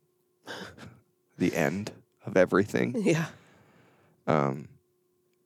the 1.37 1.53
end 1.53 1.91
of 2.27 2.37
everything. 2.37 2.93
Yeah. 3.05 3.25
Um, 4.27 4.67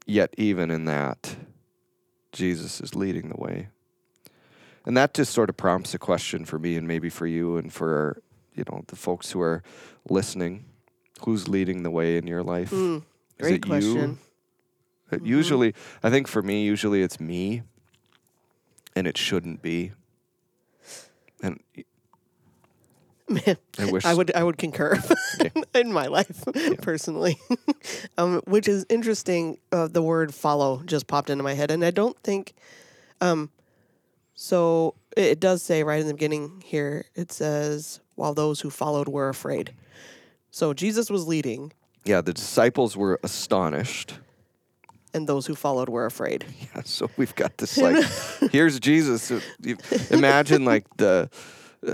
yet, 0.07 0.33
even 0.37 0.71
in 0.71 0.85
that, 0.85 1.35
Jesus 2.31 2.81
is 2.81 2.95
leading 2.95 3.29
the 3.29 3.37
way, 3.37 3.67
and 4.85 4.97
that 4.97 5.13
just 5.13 5.31
sort 5.33 5.49
of 5.49 5.57
prompts 5.57 5.93
a 5.93 5.99
question 5.99 6.45
for 6.45 6.57
me, 6.57 6.75
and 6.75 6.87
maybe 6.87 7.09
for 7.09 7.27
you, 7.27 7.57
and 7.57 7.71
for 7.71 8.21
you 8.55 8.63
know 8.71 8.83
the 8.87 8.95
folks 8.95 9.31
who 9.31 9.41
are 9.41 9.61
listening. 10.09 10.65
Who's 11.25 11.47
leading 11.47 11.83
the 11.83 11.91
way 11.91 12.17
in 12.17 12.25
your 12.25 12.41
life? 12.41 12.71
Mm, 12.71 12.97
Is 12.97 13.03
great 13.39 13.53
it 13.53 13.67
question. 13.67 14.17
You? 15.11 15.17
Uh, 15.17 15.19
Usually, 15.23 15.75
I 16.01 16.09
think 16.09 16.27
for 16.27 16.41
me, 16.41 16.63
usually 16.63 17.03
it's 17.03 17.19
me, 17.19 17.61
and 18.95 19.05
it 19.05 19.17
shouldn't 19.19 19.61
be. 19.61 19.91
And 21.43 21.59
I 23.79 23.85
wish 23.91 24.05
I 24.05 24.13
would 24.13 24.33
I 24.35 24.43
would 24.43 24.57
concur 24.57 24.97
in 25.75 25.91
my 25.91 26.07
life 26.07 26.43
personally, 26.81 27.37
um, 28.17 28.41
which 28.45 28.67
is 28.67 28.85
interesting. 28.89 29.59
Uh, 29.71 29.87
the 29.87 30.01
word 30.01 30.33
"follow" 30.33 30.81
just 30.85 31.07
popped 31.07 31.29
into 31.29 31.43
my 31.43 31.53
head, 31.53 31.71
and 31.71 31.83
I 31.83 31.91
don't 31.91 32.17
think. 32.23 32.53
Um, 33.19 33.51
so 34.33 34.95
it, 35.15 35.39
does 35.39 35.61
say 35.61 35.83
right 35.83 36.01
in 36.01 36.07
the 36.07 36.13
beginning 36.13 36.63
here. 36.65 37.05
It 37.15 37.31
says, 37.31 37.99
"While 38.15 38.33
those 38.33 38.61
who 38.61 38.69
followed 38.69 39.07
were 39.07 39.29
afraid." 39.29 39.73
So 40.49 40.73
Jesus 40.73 41.09
was 41.09 41.27
leading, 41.27 41.71
yeah, 42.03 42.21
the 42.21 42.33
disciples 42.33 42.97
were 42.97 43.19
astonished. 43.23 44.15
and 45.13 45.27
those 45.27 45.45
who 45.45 45.55
followed 45.55 45.89
were 45.89 46.05
afraid. 46.05 46.45
Yeah, 46.59 46.81
so 46.83 47.09
we've 47.17 47.35
got 47.35 47.57
this 47.57 47.77
like, 47.77 48.05
here's 48.51 48.79
Jesus. 48.79 49.31
Imagine 50.09 50.65
like 50.65 50.85
the 50.97 51.29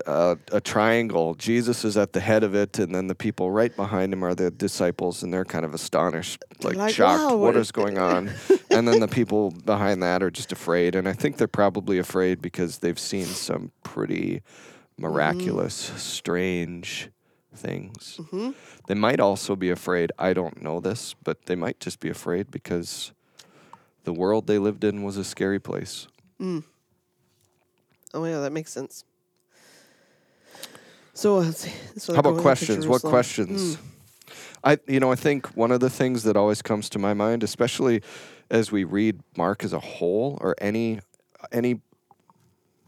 uh, 0.05 0.35
a 0.51 0.59
triangle. 0.59 1.33
Jesus 1.35 1.85
is 1.85 1.95
at 1.97 2.13
the 2.13 2.19
head 2.19 2.43
of 2.43 2.55
it, 2.55 2.77
and 2.79 2.93
then 2.93 3.07
the 3.07 3.15
people 3.15 3.51
right 3.51 3.75
behind 3.75 4.11
him 4.11 4.23
are 4.23 4.35
the 4.35 4.51
disciples, 4.51 5.23
and 5.23 5.33
they're 5.33 5.45
kind 5.45 5.65
of 5.65 5.73
astonished, 5.73 6.43
like, 6.61 6.75
like, 6.75 6.93
shocked. 6.93 7.23
"Wow, 7.23 7.29
what 7.37 7.39
what 7.39 7.55
is 7.55 7.71
going 7.71 7.97
on? 7.97 8.29
and 8.69 8.87
then 8.87 8.99
the 8.99 9.07
people 9.07 9.51
behind 9.51 10.03
that 10.03 10.21
are 10.21 10.31
just 10.31 10.51
afraid, 10.51 10.95
and 10.95 11.07
I 11.07 11.13
think 11.13 11.37
they're 11.37 11.47
probably 11.47 11.99
afraid 11.99 12.41
because 12.41 12.79
they've 12.79 12.99
seen 12.99 13.25
some 13.25 13.71
pretty 13.83 14.41
miraculous, 14.97 15.75
strange 15.95 17.09
things. 17.55 18.19
Mm-hmm. 18.19 18.51
They 18.87 18.93
might 18.93 19.19
also 19.19 19.55
be 19.55 19.69
afraid. 19.69 20.11
I 20.19 20.33
don't 20.33 20.61
know 20.61 20.79
this, 20.79 21.15
but 21.23 21.45
they 21.45 21.55
might 21.55 21.79
just 21.79 21.99
be 21.99 22.09
afraid 22.09 22.51
because 22.51 23.13
the 24.03 24.13
world 24.13 24.47
they 24.47 24.57
lived 24.57 24.83
in 24.83 25.03
was 25.03 25.17
a 25.17 25.23
scary 25.23 25.59
place. 25.59 26.07
Oh 28.13 28.25
yeah, 28.25 28.39
that 28.39 28.51
makes 28.51 28.71
sense. 28.71 29.03
So, 31.17 31.39
let's 31.39 31.67
so 31.97 32.13
How 32.13 32.19
about 32.19 32.37
questions? 32.37 32.85
What 32.85 33.01
questions? 33.01 33.79
I, 34.63 34.77
you 34.87 34.99
know, 34.99 35.11
I 35.11 35.15
think 35.15 35.47
one 35.57 35.71
of 35.71 35.79
the 35.79 35.89
things 35.89 36.21
that 36.23 36.37
always 36.37 36.61
comes 36.61 36.89
to 36.89 36.99
my 36.99 37.15
mind, 37.15 37.41
especially 37.41 38.03
as 38.51 38.71
we 38.71 38.83
read 38.83 39.21
Mark 39.35 39.63
as 39.63 39.73
a 39.73 39.79
whole, 39.79 40.37
or 40.41 40.53
any 40.61 40.99
any 41.51 41.81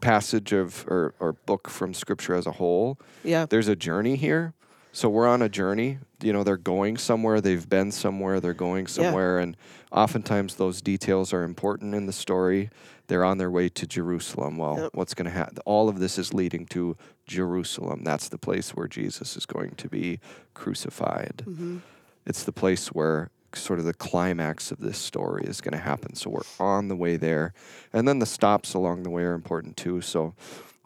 passage 0.00 0.52
of 0.52 0.86
or, 0.86 1.12
or 1.18 1.32
book 1.32 1.68
from 1.68 1.92
Scripture 1.92 2.36
as 2.36 2.46
a 2.46 2.52
whole, 2.52 3.00
Yeah. 3.24 3.46
there's 3.46 3.66
a 3.66 3.74
journey 3.74 4.14
here. 4.14 4.54
So 4.92 5.08
we're 5.08 5.28
on 5.28 5.42
a 5.42 5.48
journey. 5.48 5.98
You 6.22 6.32
know, 6.32 6.44
they're 6.44 6.56
going 6.56 6.98
somewhere. 6.98 7.40
They've 7.40 7.68
been 7.68 7.90
somewhere. 7.90 8.38
They're 8.38 8.54
going 8.54 8.86
somewhere, 8.86 9.40
and 9.40 9.56
oftentimes 9.90 10.54
those 10.54 10.80
details 10.80 11.32
are 11.32 11.42
important 11.42 11.96
in 11.96 12.06
the 12.06 12.12
story. 12.12 12.70
They're 13.10 13.24
on 13.24 13.38
their 13.38 13.50
way 13.50 13.68
to 13.68 13.86
Jerusalem. 13.88 14.56
Well, 14.56 14.78
Yep. 14.78 14.90
what's 14.94 15.14
going 15.14 15.24
to 15.24 15.32
happen? 15.32 15.58
All 15.66 15.88
of 15.88 15.98
this 15.98 16.16
is 16.16 16.32
leading 16.32 16.64
to 16.66 16.96
Jerusalem. 17.26 18.04
That's 18.04 18.28
the 18.28 18.38
place 18.38 18.70
where 18.70 18.86
Jesus 18.86 19.36
is 19.36 19.46
going 19.46 19.72
to 19.78 19.88
be 19.88 20.20
crucified. 20.54 21.42
Mm-hmm. 21.44 21.78
It's 22.24 22.44
the 22.44 22.52
place 22.52 22.86
where 22.88 23.30
sort 23.52 23.80
of 23.80 23.84
the 23.84 23.94
climax 23.94 24.70
of 24.70 24.78
this 24.78 24.96
story 24.96 25.42
is 25.44 25.60
going 25.60 25.72
to 25.72 25.78
happen. 25.82 26.14
So 26.14 26.30
we're 26.30 26.42
on 26.60 26.86
the 26.86 26.94
way 26.94 27.16
there. 27.16 27.52
And 27.92 28.06
then 28.06 28.20
the 28.20 28.26
stops 28.26 28.74
along 28.74 29.02
the 29.02 29.10
way 29.10 29.24
are 29.24 29.34
important 29.34 29.76
too. 29.76 30.00
So, 30.02 30.34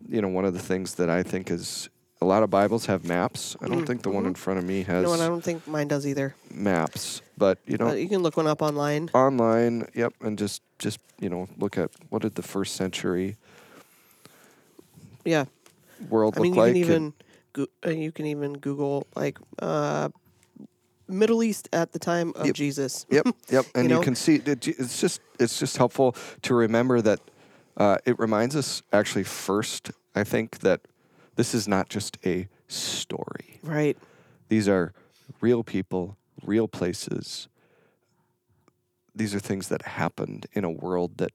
you 0.08 0.22
know, 0.22 0.28
one 0.28 0.46
of 0.46 0.54
the 0.54 0.60
things 0.60 0.94
that 0.94 1.10
I 1.10 1.22
think 1.22 1.50
is 1.50 1.90
a 2.24 2.26
lot 2.26 2.42
of 2.42 2.48
Bibles 2.48 2.86
have 2.86 3.04
maps. 3.04 3.54
I 3.60 3.68
don't 3.68 3.84
think 3.84 4.00
the 4.02 4.08
one 4.08 4.24
in 4.24 4.34
front 4.34 4.58
of 4.58 4.64
me 4.64 4.82
has 4.84 5.02
know 5.04 5.10
what? 5.10 5.20
I 5.20 5.26
don't 5.28 5.44
think 5.44 5.66
mine 5.68 5.88
does 5.88 6.06
either. 6.06 6.34
maps, 6.50 7.20
but 7.36 7.58
you 7.66 7.76
know, 7.76 7.88
Uh, 7.88 7.92
you 7.92 8.08
can 8.08 8.22
look 8.22 8.36
one 8.38 8.46
up 8.46 8.62
online. 8.62 9.10
online, 9.12 9.86
yep, 9.94 10.14
and 10.22 10.38
just 10.38 10.62
just, 10.78 10.98
you 11.20 11.28
know, 11.28 11.46
look 11.58 11.76
at 11.78 11.90
what 12.08 12.22
did 12.22 12.34
the 12.34 12.42
first 12.42 12.74
century 12.76 13.36
Yeah. 15.24 15.44
world 16.08 16.34
I 16.36 16.40
mean, 16.40 16.54
look 16.54 16.56
you 16.56 16.62
like 16.62 16.72
can 16.72 16.82
and- 16.82 16.90
even 16.90 17.12
go- 17.52 17.66
uh, 17.86 17.90
you 17.90 18.10
can 18.12 18.26
even 18.26 18.54
Google 18.54 19.06
like 19.14 19.38
uh, 19.60 20.08
Middle 21.06 21.42
East 21.42 21.68
at 21.72 21.92
the 21.92 21.98
time 21.98 22.32
of 22.36 22.46
Yep. 22.46 22.54
Jesus. 22.56 23.06
Yep, 23.10 23.26
yep, 23.50 23.66
and 23.74 23.84
you, 23.84 23.96
know? 23.96 24.00
can 24.02 24.14
see 24.14 24.36
it, 24.36 24.66
it's 24.66 24.98
just 25.00 25.20
it's 25.38 25.58
just 25.58 25.76
helpful 25.76 26.16
to 26.42 26.54
remember 26.54 27.00
that 27.02 27.20
uh, 27.76 27.98
it 28.06 28.18
reminds 28.18 28.56
us 28.56 28.82
actually 28.92 29.24
first. 29.24 29.90
I 30.16 30.24
think 30.24 30.60
that 30.60 30.80
this 31.36 31.54
is 31.54 31.66
not 31.68 31.88
just 31.88 32.18
a 32.24 32.48
story; 32.68 33.60
Right. 33.62 33.96
these 34.48 34.68
are 34.68 34.92
real 35.40 35.62
people, 35.64 36.16
real 36.44 36.68
places. 36.68 37.48
These 39.14 39.34
are 39.34 39.40
things 39.40 39.68
that 39.68 39.82
happened 39.82 40.46
in 40.52 40.64
a 40.64 40.70
world 40.70 41.18
that 41.18 41.30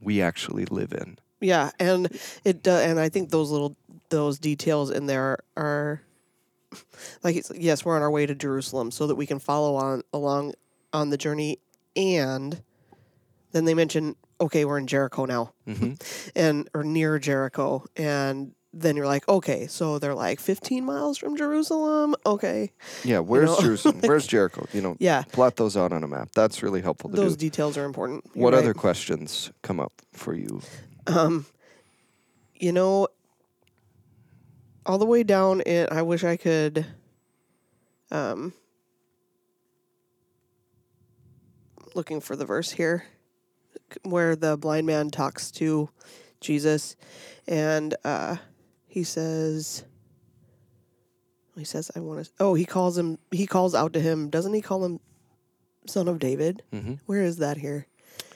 we 0.00 0.22
actually 0.22 0.64
live 0.66 0.92
in. 0.92 1.18
Yeah, 1.40 1.70
and 1.78 2.08
it 2.44 2.62
do, 2.62 2.70
and 2.70 2.98
I 3.00 3.08
think 3.08 3.30
those 3.30 3.50
little 3.50 3.76
those 4.10 4.38
details 4.38 4.90
in 4.90 5.06
there 5.06 5.38
are 5.56 6.00
like 7.22 7.36
it's, 7.36 7.50
yes, 7.54 7.84
we're 7.84 7.96
on 7.96 8.02
our 8.02 8.10
way 8.10 8.26
to 8.26 8.34
Jerusalem 8.34 8.90
so 8.90 9.06
that 9.06 9.16
we 9.16 9.26
can 9.26 9.38
follow 9.38 9.74
on 9.76 10.02
along 10.12 10.54
on 10.92 11.10
the 11.10 11.16
journey 11.18 11.58
and 11.94 12.62
then 13.52 13.64
they 13.64 13.74
mention 13.74 14.16
okay, 14.40 14.64
we're 14.66 14.78
in 14.78 14.86
Jericho 14.86 15.24
now. 15.24 15.52
hmm 15.66 15.94
and 16.36 16.68
or 16.74 16.84
near 16.84 17.18
Jericho 17.18 17.84
and 17.96 18.52
then 18.80 18.94
you're 18.96 19.06
like, 19.06 19.26
okay, 19.28 19.66
so 19.66 19.98
they're 19.98 20.14
like 20.14 20.38
15 20.38 20.84
miles 20.84 21.16
from 21.18 21.36
Jerusalem. 21.36 22.14
Okay. 22.26 22.70
Yeah, 23.04 23.20
where's 23.20 23.50
know, 23.50 23.60
Jerusalem? 23.60 24.00
Where's 24.04 24.26
Jericho? 24.26 24.66
You 24.72 24.82
know, 24.82 24.96
Yeah. 25.00 25.22
plot 25.32 25.56
those 25.56 25.76
out 25.76 25.92
on 25.92 26.02
a 26.04 26.08
map. 26.08 26.30
That's 26.34 26.62
really 26.62 26.82
helpful 26.82 27.10
to 27.10 27.16
do. 27.16 27.22
Those 27.22 27.36
do. 27.36 27.46
details 27.46 27.78
are 27.78 27.84
important. 27.84 28.24
You're 28.34 28.44
what 28.44 28.52
right. 28.52 28.58
other 28.58 28.74
questions 28.74 29.50
come 29.62 29.80
up 29.80 29.92
for 30.12 30.34
you? 30.34 30.60
Um, 31.06 31.46
you 32.54 32.72
know, 32.72 33.08
all 34.84 34.98
the 34.98 35.06
way 35.06 35.22
down 35.22 35.62
it, 35.64 35.90
I 35.90 36.02
wish 36.02 36.22
I 36.22 36.36
could, 36.36 36.86
um, 38.10 38.52
looking 41.94 42.20
for 42.20 42.36
the 42.36 42.44
verse 42.44 42.72
here 42.72 43.04
where 44.02 44.36
the 44.36 44.56
blind 44.56 44.86
man 44.86 45.10
talks 45.10 45.50
to 45.52 45.88
Jesus 46.40 46.96
and, 47.46 47.94
uh, 48.04 48.36
he 48.96 49.04
says, 49.04 49.84
he 51.54 51.64
says, 51.64 51.90
I 51.94 52.00
want 52.00 52.24
to, 52.24 52.30
oh, 52.40 52.54
he 52.54 52.64
calls 52.64 52.96
him, 52.96 53.18
he 53.30 53.46
calls 53.46 53.74
out 53.74 53.92
to 53.92 54.00
him. 54.00 54.30
Doesn't 54.30 54.54
he 54.54 54.62
call 54.62 54.82
him 54.86 55.00
son 55.86 56.08
of 56.08 56.18
David? 56.18 56.62
hmm 56.72 56.94
Where 57.04 57.20
is 57.20 57.36
that 57.36 57.58
here? 57.58 57.86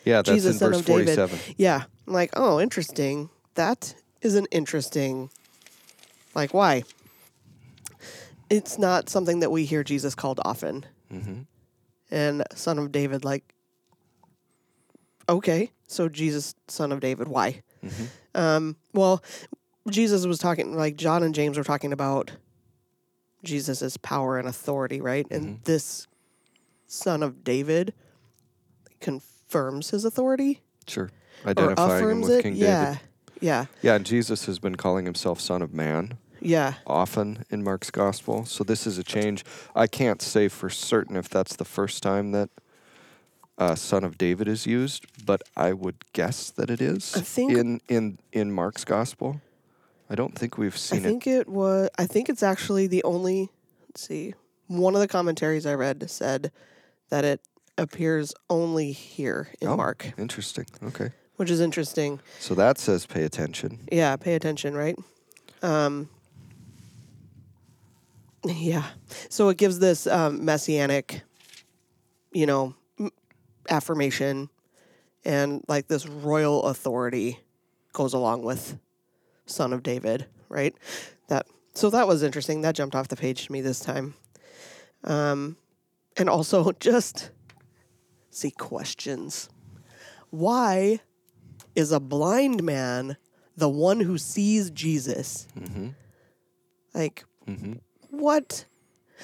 Yeah, 0.05 0.17
that's 0.17 0.29
Jesus, 0.29 0.57
in 0.57 0.59
son 0.59 0.69
verse 0.69 0.81
of 0.81 0.85
David. 0.85 1.07
forty-seven. 1.07 1.39
Yeah. 1.57 1.85
I'm 2.07 2.13
like, 2.13 2.33
oh, 2.37 2.61
interesting. 2.61 3.31
That 3.55 3.95
is 4.21 4.35
an 4.35 4.49
interesting. 4.51 5.31
Like, 6.35 6.53
why? 6.53 6.83
It's 8.51 8.77
not 8.79 9.09
something 9.09 9.41
that 9.41 9.51
we 9.51 9.65
hear 9.65 9.83
Jesus 9.83 10.15
called 10.15 10.41
often. 10.45 10.85
hmm 11.11 11.41
And 12.11 12.45
son 12.55 12.79
of 12.79 12.93
David, 12.93 13.25
like, 13.25 13.55
okay, 15.27 15.71
so 15.89 16.11
Jesus, 16.11 16.55
son 16.69 16.93
of 16.93 17.01
David, 17.01 17.29
why? 17.29 17.63
hmm 17.81 18.05
Um, 18.35 18.77
well, 18.93 19.23
Jesus 19.89 20.27
was 20.27 20.39
talking, 20.39 20.77
like, 20.77 20.97
John 20.97 21.23
and 21.23 21.35
James 21.35 21.57
were 21.57 21.65
talking 21.65 21.93
about 21.93 22.33
Jesus' 23.43 23.97
power 23.97 24.39
and 24.39 24.47
authority, 24.47 25.01
right? 25.01 25.27
And 25.31 25.59
Mhm. 25.61 25.65
this 25.65 26.07
son 26.87 27.23
of 27.23 27.43
David 27.45 27.95
confirms 29.01 29.91
his 29.91 30.05
authority 30.05 30.61
Sure. 30.87 31.11
Identifying 31.47 32.11
him 32.11 32.21
with 32.21 32.33
it. 32.33 32.43
King 32.43 32.55
yeah, 32.57 32.85
David. 32.85 33.01
yeah, 33.41 33.67
Yeah, 33.81 33.95
and 33.95 34.05
Jesus 34.05 34.45
has 34.47 34.59
been 34.59 34.75
calling 34.77 35.05
himself 35.07 35.41
Son 35.41 35.63
of 35.63 35.73
Man 35.73 36.19
yeah. 36.41 36.75
often 36.87 37.45
in 37.49 37.63
Mark's 37.63 37.91
gospel. 37.91 38.45
So 38.45 38.65
this 38.65 38.87
is 38.87 38.99
a 38.99 39.05
change. 39.05 39.45
I 39.75 39.87
can't 39.87 40.21
say 40.21 40.49
for 40.49 40.69
certain 40.69 41.17
if 41.17 41.29
that's 41.31 41.57
the 41.57 41.65
first 41.65 42.03
time 42.03 42.33
that 42.33 42.51
uh, 43.57 43.75
Son 43.75 44.05
of 44.05 44.17
David 44.19 44.49
is 44.49 44.67
used, 44.67 45.07
but 45.25 45.43
I 45.57 45.73
would 45.75 45.97
guess 46.13 46.51
that 46.51 46.71
it 46.71 46.81
is 46.81 47.15
I 47.15 47.21
think- 47.21 47.53
in 47.53 47.81
in 47.89 48.19
in 48.33 48.53
Mark's 48.53 48.85
gospel. 48.85 49.41
I 50.11 50.17
don't 50.17 50.37
think 50.37 50.59
we've 50.59 50.75
I 50.75 50.77
seen 50.77 50.99
it. 50.99 51.09
think 51.09 51.27
it 51.29 51.49
was. 51.49 51.89
I 51.97 52.07
think 52.07 52.29
it's 52.29 52.43
actually 52.43 52.89
the 52.89 53.03
only. 53.05 53.49
Let's 53.89 54.03
see. 54.07 54.35
One 54.67 54.95
of 54.95 55.01
the 55.01 55.09
commentaries 55.09 55.67
I 55.67 55.75
read 55.75 56.11
said 56.11 56.51
that 57.11 57.25
it 57.25 57.41
appears 57.79 58.35
only 58.51 58.93
here 58.93 59.49
in 59.61 59.69
Oh. 59.69 59.77
Mark, 59.77 60.13
Interesting. 60.19 60.67
Okay. 60.83 61.13
which 61.37 61.51
is 61.51 61.61
interesting. 61.61 62.21
So 62.41 62.55
that 62.57 62.77
says 62.79 63.07
pay 63.07 63.23
attention. 63.25 63.81
Yeah, 63.91 64.15
pay 64.17 64.35
attention, 64.35 64.77
right? 64.77 64.97
Um, 65.63 66.09
yeah. 68.45 68.85
So 69.29 69.49
it 69.49 69.57
gives 69.57 69.79
this 69.79 70.07
um, 70.07 70.45
messianic, 70.45 71.23
you 72.33 72.47
know, 72.47 72.75
m- 72.99 73.11
affirmation, 73.69 74.49
and 75.25 75.63
like 75.69 75.89
this 75.89 76.07
royal 76.07 76.65
authority 76.65 77.39
goes 77.93 78.13
along 78.15 78.43
with 78.43 78.79
son 79.51 79.73
of 79.73 79.83
David, 79.83 80.27
right? 80.49 80.75
That 81.29 81.47
so 81.75 81.91
that 81.91 82.09
was 82.09 82.23
interesting. 82.23 82.63
That 82.63 82.75
jumped 82.75 82.95
off 82.95 83.09
the 83.09 83.17
page 83.17 83.47
to 83.47 83.53
me 83.53 83.61
this 83.61 83.81
time. 83.81 84.15
Um, 85.05 85.57
and 86.17 86.29
also 86.29 86.73
just 86.81 87.31
see 88.31 88.51
questions. 88.51 89.49
Why 90.31 91.01
is 91.75 91.93
a 91.93 92.01
blind 92.01 92.63
man 92.63 93.17
the 93.57 93.69
one 93.69 94.01
who 94.01 94.19
sees 94.19 94.71
Jesus? 94.71 95.47
Like, 96.95 97.25
what? 98.11 98.65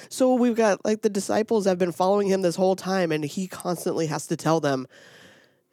So 0.09 0.35
we've 0.35 0.55
got 0.55 0.83
like 0.85 1.01
the 1.01 1.09
disciples 1.09 1.65
have 1.65 1.77
been 1.77 1.91
following 1.91 2.27
him 2.27 2.41
this 2.41 2.55
whole 2.55 2.75
time, 2.75 3.11
and 3.11 3.23
he 3.25 3.47
constantly 3.47 4.07
has 4.07 4.27
to 4.27 4.35
tell 4.37 4.59
them, 4.59 4.87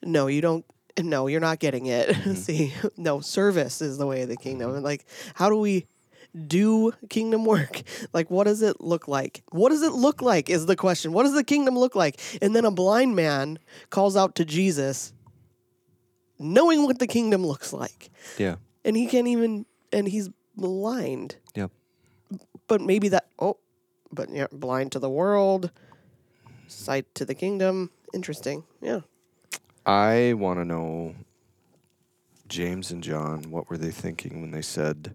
"No, 0.03 0.27
you 0.29 0.41
don't. 0.41 0.65
No, 1.01 1.27
you're 1.27 1.41
not 1.41 1.59
getting 1.59 1.87
it. 1.87 2.09
Mm-hmm. 2.15 2.35
See, 2.35 2.73
no, 2.97 3.21
service 3.21 3.83
is 3.83 3.99
the 3.99 4.07
way 4.07 4.23
of 4.23 4.29
the 4.29 4.37
kingdom." 4.37 4.75
And 4.75 4.85
like, 4.85 5.05
how 5.35 5.49
do 5.49 5.57
we? 5.57 5.87
do 6.35 6.93
kingdom 7.09 7.45
work? 7.55 7.83
Like, 8.13 8.31
what 8.31 8.45
does 8.45 8.63
it 8.63 8.81
look 8.81 9.09
like? 9.09 9.43
What 9.51 9.71
does 9.71 9.83
it 9.83 9.93
look 9.93 10.21
like 10.21 10.51
is 10.51 10.67
the 10.67 10.77
question. 10.77 11.13
What 11.13 11.23
does 11.25 11.35
the 11.35 11.45
kingdom 11.45 11.79
look 11.79 11.95
like? 11.95 12.21
And 12.43 12.55
then 12.55 12.65
a 12.65 12.71
blind 12.71 13.15
man 13.15 13.59
calls 13.91 14.17
out 14.17 14.35
to 14.37 14.45
Jesus, 14.45 15.13
knowing 16.39 16.85
what 16.85 16.99
the 16.99 17.07
kingdom 17.07 17.47
looks 17.47 17.73
like. 17.73 18.11
Yeah. 18.37 18.57
And 18.85 18.97
he 18.97 19.07
can't 19.07 19.29
even, 19.29 19.67
and 19.93 20.09
he's 20.09 20.29
blind. 20.57 21.37
Yeah. 21.55 21.69
But 22.67 22.81
maybe 22.81 23.09
that, 23.11 23.27
oh, 23.39 23.59
but 24.13 24.31
yeah, 24.31 24.47
blind 24.53 24.93
to 24.93 24.99
the 24.99 25.11
world, 25.11 25.71
sight 26.67 27.07
to 27.15 27.25
the 27.25 27.35
kingdom. 27.35 27.91
Interesting. 28.13 28.65
Yeah. 28.81 29.01
I 29.87 30.33
want 30.35 30.59
to 30.59 30.65
know 30.65 31.15
James 32.49 32.91
and 32.91 33.03
John, 33.03 33.51
what 33.51 33.69
were 33.69 33.77
they 33.77 33.91
thinking 33.91 34.41
when 34.41 34.51
they 34.51 34.63
said, 34.63 35.15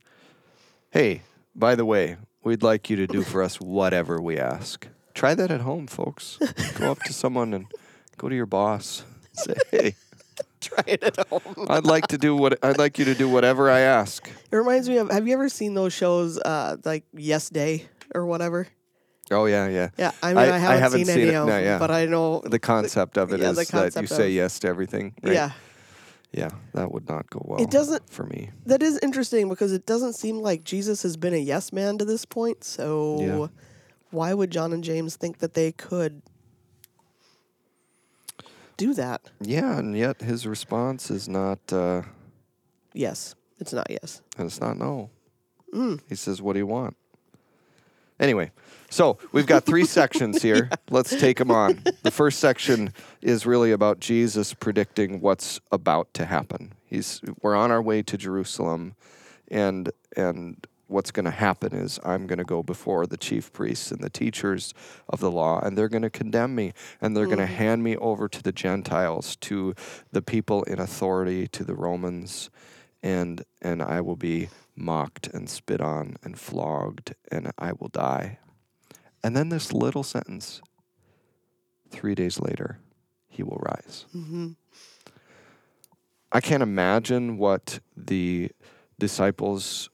"Hey, 0.91 1.21
by 1.55 1.75
the 1.75 1.85
way, 1.85 2.17
we'd 2.43 2.63
like 2.63 2.89
you 2.89 2.95
to 2.97 3.07
do 3.07 3.23
for 3.23 3.41
us 3.41 3.59
whatever 3.59 4.21
we 4.21 4.37
ask." 4.37 4.87
Try 5.13 5.33
that 5.35 5.51
at 5.51 5.61
home, 5.61 5.87
folks. 5.87 6.37
go 6.75 6.91
up 6.91 6.99
to 7.03 7.13
someone 7.13 7.53
and 7.53 7.65
go 8.17 8.29
to 8.29 8.35
your 8.35 8.45
boss. 8.45 9.03
Say, 9.33 9.55
"Hey, 9.71 9.95
Try 10.61 10.83
it 10.87 11.03
at 11.03 11.27
home. 11.27 11.67
I'd 11.69 11.85
like 11.85 12.07
to 12.07 12.17
do 12.17 12.35
what 12.35 12.63
I'd 12.63 12.77
like 12.77 12.99
you 12.99 13.05
to 13.05 13.15
do 13.15 13.29
whatever 13.29 13.69
I 13.69 13.79
ask." 13.79 14.29
It 14.51 14.55
reminds 14.55 14.89
me 14.89 14.97
of, 14.97 15.09
have 15.09 15.27
you 15.27 15.33
ever 15.33 15.49
seen 15.49 15.73
those 15.73 15.93
shows 15.93 16.37
uh, 16.37 16.77
like 16.83 17.05
Yes 17.13 17.49
Day 17.49 17.87
or 18.13 18.25
whatever? 18.25 18.67
Oh 19.31 19.45
yeah, 19.45 19.67
yeah. 19.67 19.89
Yeah, 19.97 20.11
I 20.23 20.29
mean, 20.29 20.37
I- 20.37 20.41
I, 20.41 20.55
I 20.55 20.57
haven't, 20.57 20.81
haven't 20.81 20.97
seen, 20.99 21.05
seen 21.07 21.17
any 21.19 21.29
it, 21.29 21.35
of 21.35 21.47
no, 21.47 21.53
them, 21.53 21.63
yeah. 21.63 21.77
but 21.79 21.91
I 21.91 22.05
know. 22.05 22.41
The 22.43 22.59
concept 22.59 23.17
of 23.17 23.31
it 23.33 23.39
yeah, 23.39 23.51
is 23.51 23.67
that 23.69 23.95
you 24.01 24.07
say 24.07 24.31
yes 24.31 24.59
to 24.59 24.67
everything. 24.67 25.13
Right? 25.23 25.33
Yeah, 25.33 25.51
Yeah, 26.31 26.49
that 26.73 26.91
would 26.91 27.07
not 27.07 27.29
go 27.29 27.41
well. 27.45 27.61
It 27.61 27.69
doesn't- 27.71 28.09
for 28.09 28.25
me. 28.25 28.49
that 28.65 28.81
is 28.81 28.97
interesting 29.03 29.47
because 29.49 29.71
it 29.71 29.85
doesn't 29.85 30.13
seem 30.13 30.39
like 30.39 30.63
Jesus 30.63 31.03
has 31.03 31.15
been 31.17 31.33
a 31.33 31.37
yes 31.37 31.71
man 31.71 31.97
to 31.99 32.05
this 32.05 32.25
point. 32.25 32.63
So, 32.63 33.19
Yeah. 33.21 33.47
why 34.11 34.33
would 34.33 34.49
John 34.51 34.73
and 34.73 34.83
James 34.83 35.15
think 35.15 35.37
that 35.39 35.53
they 35.53 35.71
could 35.73 36.21
do 38.77 38.93
that? 38.93 39.21
Yeah, 39.41 39.77
and 39.77 39.95
yet 39.97 40.21
his 40.21 40.47
response 40.47 41.11
is 41.11 41.27
not. 41.27 41.59
Uh, 41.71 42.03
Yes, 42.93 43.35
it's 43.59 43.71
not 43.71 43.85
yes. 43.91 44.21
And 44.37 44.47
it's 44.47 44.59
not 44.59 44.75
no. 44.75 45.11
Mm. 45.71 45.99
He 46.09 46.15
says, 46.15 46.41
What 46.41 46.53
do 46.53 46.59
you 46.59 46.65
want? 46.65 46.97
Anyway, 48.19 48.51
so 48.89 49.17
we've 49.31 49.45
got 49.45 49.65
three 49.65 49.85
sections 49.99 50.41
here. 50.41 50.69
Let's 50.89 51.11
take 51.11 51.37
them 51.37 51.51
on. 51.51 51.83
The 52.03 52.11
first 52.11 52.39
section 52.39 52.93
is 53.21 53.45
really 53.45 53.71
about 53.71 53.99
Jesus 53.99 54.53
predicting 54.53 55.21
what's 55.21 55.59
about 55.71 56.13
to 56.15 56.25
happen. 56.25 56.73
He's 56.85 57.21
we're 57.41 57.55
on 57.55 57.71
our 57.71 57.81
way 57.81 58.01
to 58.03 58.17
Jerusalem 58.17 58.95
and 59.49 59.91
and 60.17 60.65
what's 60.87 61.11
going 61.11 61.25
to 61.25 61.31
happen 61.31 61.71
is 61.73 61.99
I'm 62.03 62.25
going 62.25 62.39
to 62.39 62.43
go 62.43 62.63
before 62.63 63.05
the 63.05 63.15
chief 63.15 63.53
priests 63.53 63.91
and 63.91 64.01
the 64.01 64.09
teachers 64.09 64.73
of 65.07 65.19
the 65.19 65.29
law 65.29 65.59
and 65.59 65.77
they're 65.77 65.87
going 65.87 66.01
to 66.01 66.09
condemn 66.09 66.55
me 66.55 66.73
and 66.99 67.15
they're 67.15 67.27
going 67.27 67.37
to 67.37 67.43
mm. 67.45 67.57
hand 67.57 67.83
me 67.83 67.95
over 67.97 68.27
to 68.27 68.41
the 68.41 68.51
Gentiles 68.51 69.35
to 69.37 69.75
the 70.11 70.23
people 70.23 70.63
in 70.63 70.79
authority 70.79 71.47
to 71.49 71.63
the 71.63 71.75
Romans 71.75 72.49
and 73.03 73.45
and 73.61 73.81
I 73.83 74.01
will 74.01 74.15
be 74.15 74.49
mocked 74.79 75.27
and 75.27 75.49
spit 75.49 75.81
on 75.81 76.15
and 76.23 76.39
flogged 76.39 77.13
and 77.31 77.51
I 77.57 77.73
will 77.73 77.89
die. 77.89 78.39
And 79.23 79.35
then 79.35 79.49
this 79.49 79.73
little 79.73 80.03
sentence 80.03 80.61
3 81.91 82.15
days 82.15 82.39
later 82.39 82.79
he 83.27 83.43
will 83.43 83.61
rise. 83.61 84.05
hmm 84.11 84.51
I 86.31 86.41
can't 86.41 86.61
imagine 86.61 87.37
what 87.37 87.79
the 87.97 88.51
disciples 88.99 89.89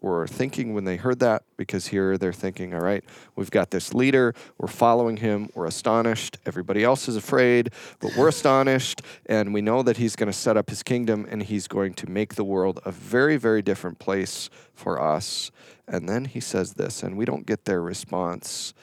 were 0.00 0.26
thinking 0.26 0.74
when 0.74 0.84
they 0.84 0.96
heard 0.96 1.18
that 1.18 1.42
because 1.56 1.88
here 1.88 2.16
they're 2.16 2.32
thinking, 2.32 2.72
all 2.72 2.80
right, 2.80 3.02
we've 3.34 3.50
got 3.50 3.70
this 3.70 3.92
leader, 3.94 4.34
we're 4.58 4.68
following 4.68 5.16
him, 5.16 5.48
we're 5.54 5.66
astonished, 5.66 6.38
everybody 6.46 6.84
else 6.84 7.08
is 7.08 7.16
afraid, 7.16 7.70
but 7.98 8.14
we're 8.16 8.28
astonished, 8.28 9.02
and 9.26 9.52
we 9.52 9.60
know 9.60 9.82
that 9.82 9.96
he's 9.96 10.14
going 10.14 10.30
to 10.30 10.38
set 10.38 10.56
up 10.56 10.70
his 10.70 10.82
kingdom 10.82 11.26
and 11.28 11.42
he's 11.42 11.66
going 11.66 11.94
to 11.94 12.08
make 12.08 12.36
the 12.36 12.44
world 12.44 12.78
a 12.84 12.92
very, 12.92 13.36
very 13.36 13.60
different 13.62 13.98
place 13.98 14.48
for 14.74 15.00
us. 15.00 15.50
And 15.88 16.08
then 16.08 16.26
he 16.26 16.40
says 16.40 16.74
this, 16.74 17.02
and 17.02 17.16
we 17.16 17.24
don't 17.24 17.46
get 17.46 17.64
their 17.64 17.82
response 17.82 18.74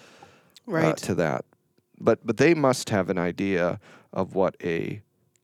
uh, 0.67 0.71
Right. 0.71 0.97
to 0.97 1.15
that. 1.15 1.45
But 1.99 2.25
but 2.25 2.37
they 2.37 2.53
must 2.53 2.89
have 2.89 3.09
an 3.09 3.17
idea 3.17 3.79
of 4.11 4.35
what 4.35 4.57
a 4.61 5.01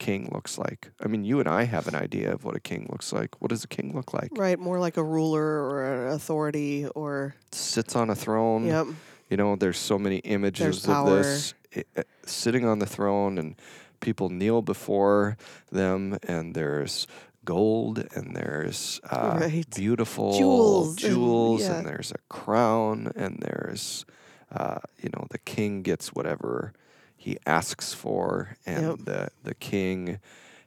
king 0.08 0.30
looks 0.34 0.58
like. 0.58 0.82
I 1.04 1.08
mean, 1.08 1.24
you 1.24 1.40
and 1.40 1.48
I 1.48 1.64
have 1.64 1.86
an 1.88 1.96
idea 1.96 2.34
of 2.34 2.44
what 2.44 2.56
a 2.56 2.60
king 2.60 2.88
looks 2.92 3.14
like. 3.14 3.32
What 3.42 3.50
does 3.50 3.64
a 3.64 3.68
king 3.68 3.94
look 3.96 4.14
like? 4.14 4.32
right. 4.36 4.60
More 4.60 4.80
like 4.80 4.98
a 4.98 5.04
ruler 5.04 5.46
or 5.70 5.76
an 6.08 6.14
authority 6.14 6.88
or. 6.96 7.36
Sits 7.52 7.96
on 7.96 8.10
a 8.10 8.16
throne. 8.16 8.66
Yep. 8.66 8.88
You 9.30 9.38
know, 9.38 9.56
there's 9.56 9.78
so 9.92 9.98
many 10.00 10.18
images 10.36 10.88
of 10.88 11.06
this 11.08 11.54
i- 11.78 11.86
uh, 11.96 12.04
sitting 12.26 12.66
on 12.66 12.80
the 12.80 12.86
throne, 12.86 13.38
and 13.38 13.56
people 14.00 14.30
kneel 14.30 14.62
before 14.62 15.38
them, 15.72 16.18
and 16.28 16.54
there's 16.56 17.08
gold, 17.46 18.04
and 18.16 18.36
there's 18.36 19.00
uh, 19.10 19.38
Right. 19.42 19.66
beautiful 19.76 20.38
Jewels 20.38 20.88
and- 20.90 20.98
jewels, 20.98 21.62
yeah. 21.62 21.78
and 21.78 21.86
there's 21.88 22.12
a 22.12 22.22
crown, 22.28 23.12
and 23.16 23.38
there's, 23.42 24.06
uh, 24.52 24.80
you 25.02 25.10
know, 25.14 25.26
the 25.30 25.40
king 25.40 25.82
gets 25.84 26.10
whatever 26.14 26.74
he 27.22 27.38
asks 27.46 27.94
for, 27.94 28.58
and 28.66 28.84
Yep. 28.84 28.98
the 29.06 29.30
the 29.44 29.54
king 29.54 30.20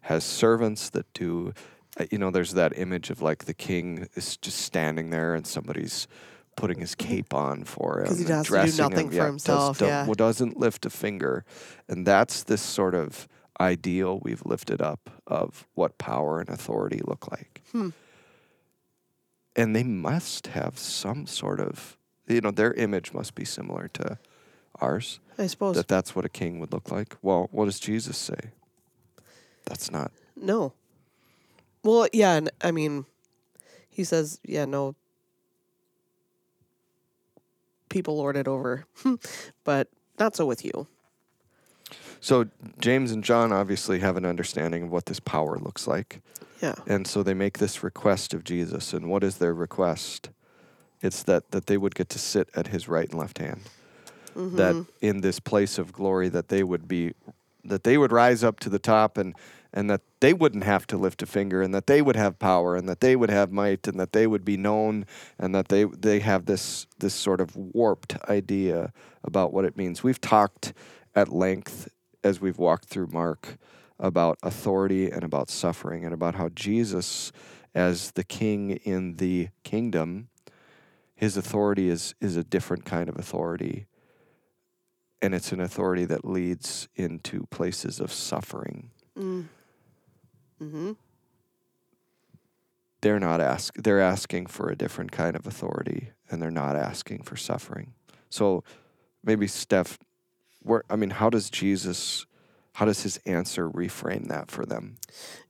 has 0.02 0.22
servants 0.24 0.90
that 0.90 1.12
do. 1.12 1.52
uh, 1.98 2.04
You 2.12 2.18
know, 2.18 2.30
there's 2.30 2.54
that 2.54 2.78
image 2.78 3.10
of 3.10 3.20
like 3.20 3.44
the 3.46 3.54
king 3.54 4.08
is 4.14 4.36
just 4.36 4.58
standing 4.58 5.10
there, 5.10 5.34
and 5.34 5.46
somebody's 5.46 6.06
putting 6.56 6.78
his 6.78 6.94
cape 6.94 7.34
on 7.34 7.64
for 7.64 8.00
him, 8.00 8.06
'Cause 8.06 8.18
he 8.20 8.24
has 8.26 8.46
to 8.46 8.52
do 8.52 8.56
dressing 8.56 8.82
nothing 8.84 9.06
him. 9.06 9.10
for 9.10 9.16
yeah, 9.16 9.26
himself, 9.26 9.78
Does, 9.78 9.88
yeah. 9.88 10.04
well, 10.06 10.14
doesn't 10.14 10.56
lift 10.56 10.86
a 10.86 10.90
finger, 10.90 11.44
and 11.88 12.06
that's 12.06 12.44
this 12.44 12.62
sort 12.62 12.94
of 12.94 13.26
ideal 13.60 14.20
we've 14.22 14.44
lifted 14.46 14.80
up 14.80 15.10
of 15.26 15.66
what 15.74 15.98
power 15.98 16.38
and 16.40 16.48
authority 16.48 17.00
look 17.04 17.28
like. 17.30 17.62
Hmm. 17.72 17.90
And 19.56 19.74
they 19.74 19.84
must 19.84 20.48
have 20.48 20.78
some 20.78 21.26
sort 21.26 21.60
of, 21.60 21.96
you 22.26 22.40
know, 22.40 22.50
their 22.50 22.72
image 22.74 23.12
must 23.12 23.34
be 23.34 23.44
similar 23.44 23.88
to 23.94 24.18
ours. 24.80 25.20
I 25.38 25.46
suppose. 25.46 25.76
That 25.76 25.88
that's 25.88 26.14
what 26.14 26.24
a 26.24 26.28
king 26.28 26.60
would 26.60 26.72
look 26.72 26.90
like. 26.90 27.16
Well, 27.22 27.48
what 27.52 27.66
does 27.66 27.80
Jesus 27.80 28.16
say? 28.16 28.50
That's 29.64 29.90
not. 29.90 30.12
No. 30.36 30.72
Well, 31.82 32.08
yeah, 32.12 32.34
and 32.34 32.50
I 32.62 32.70
mean, 32.70 33.04
he 33.88 34.04
says, 34.04 34.40
yeah, 34.44 34.64
no. 34.64 34.94
People 37.88 38.16
lord 38.16 38.36
it 38.36 38.48
over, 38.48 38.86
but 39.64 39.88
not 40.18 40.34
so 40.34 40.46
with 40.46 40.64
you. 40.64 40.88
So 42.20 42.46
James 42.80 43.12
and 43.12 43.22
John 43.22 43.52
obviously 43.52 43.98
have 44.00 44.16
an 44.16 44.24
understanding 44.24 44.84
of 44.84 44.90
what 44.90 45.06
this 45.06 45.20
power 45.20 45.58
looks 45.58 45.86
like. 45.86 46.22
Yeah. 46.62 46.74
And 46.86 47.06
so 47.06 47.22
they 47.22 47.34
make 47.34 47.58
this 47.58 47.82
request 47.82 48.32
of 48.32 48.42
Jesus. 48.42 48.94
And 48.94 49.10
what 49.10 49.22
is 49.22 49.36
their 49.36 49.52
request? 49.52 50.30
It's 51.02 51.22
that, 51.24 51.50
that 51.50 51.66
they 51.66 51.76
would 51.76 51.94
get 51.94 52.08
to 52.08 52.18
sit 52.18 52.48
at 52.56 52.68
his 52.68 52.88
right 52.88 53.10
and 53.10 53.18
left 53.18 53.38
hand. 53.38 53.60
That 54.34 54.74
mm-hmm. 54.74 54.82
in 55.00 55.20
this 55.20 55.40
place 55.40 55.78
of 55.78 55.92
glory 55.92 56.28
that 56.28 56.48
they 56.48 56.62
would 56.62 56.88
be 56.88 57.12
that 57.64 57.84
they 57.84 57.96
would 57.96 58.12
rise 58.12 58.44
up 58.44 58.60
to 58.60 58.68
the 58.68 58.78
top 58.78 59.16
and 59.16 59.34
and 59.72 59.90
that 59.90 60.02
they 60.20 60.32
wouldn't 60.32 60.62
have 60.62 60.86
to 60.86 60.96
lift 60.96 61.20
a 61.22 61.26
finger 61.26 61.60
and 61.60 61.74
that 61.74 61.88
they 61.88 62.00
would 62.00 62.14
have 62.14 62.38
power 62.38 62.76
and 62.76 62.88
that 62.88 63.00
they 63.00 63.16
would 63.16 63.30
have 63.30 63.50
might 63.50 63.88
and 63.88 63.98
that 63.98 64.12
they 64.12 64.26
would 64.26 64.44
be 64.44 64.56
known 64.56 65.04
and 65.38 65.54
that 65.54 65.68
they 65.68 65.84
they 65.84 66.20
have 66.20 66.46
this 66.46 66.86
this 66.98 67.14
sort 67.14 67.40
of 67.40 67.56
warped 67.56 68.16
idea 68.28 68.92
about 69.24 69.52
what 69.52 69.64
it 69.64 69.76
means. 69.76 70.02
We've 70.02 70.20
talked 70.20 70.72
at 71.14 71.28
length 71.28 71.88
as 72.22 72.40
we've 72.40 72.58
walked 72.58 72.86
through 72.86 73.08
Mark 73.08 73.58
about 73.98 74.38
authority 74.42 75.10
and 75.10 75.24
about 75.24 75.50
suffering 75.50 76.04
and 76.04 76.14
about 76.14 76.36
how 76.36 76.48
Jesus 76.50 77.32
as 77.74 78.12
the 78.12 78.24
king 78.24 78.70
in 78.70 79.16
the 79.16 79.48
kingdom 79.64 80.28
his 81.16 81.36
authority 81.36 81.88
is 81.88 82.14
is 82.20 82.36
a 82.36 82.44
different 82.44 82.84
kind 82.84 83.08
of 83.08 83.16
authority 83.18 83.86
and 85.24 85.34
it's 85.34 85.52
an 85.52 85.60
authority 85.60 86.04
that 86.04 86.24
leads 86.24 86.88
into 86.96 87.46
places 87.50 88.00
of 88.00 88.12
suffering 88.12 88.90
Mm-hmm. 90.62 90.92
they're 93.00 93.20
not 93.20 93.40
ask 93.40 93.74
they're 93.76 94.00
asking 94.00 94.46
for 94.46 94.68
a 94.70 94.76
different 94.76 95.12
kind 95.12 95.36
of 95.36 95.46
authority 95.46 96.10
and 96.30 96.40
they're 96.40 96.50
not 96.50 96.76
asking 96.76 97.22
for 97.22 97.36
suffering 97.36 97.92
so 98.30 98.64
maybe 99.22 99.46
stef 99.46 99.98
where 100.62 100.82
i 100.88 100.96
mean 100.96 101.10
how 101.10 101.28
does 101.30 101.50
jesus 101.50 102.26
how 102.74 102.84
does 102.84 103.02
his 103.02 103.18
answer 103.26 103.68
reframe 103.70 104.26
that 104.28 104.50
for 104.50 104.64
them 104.66 104.96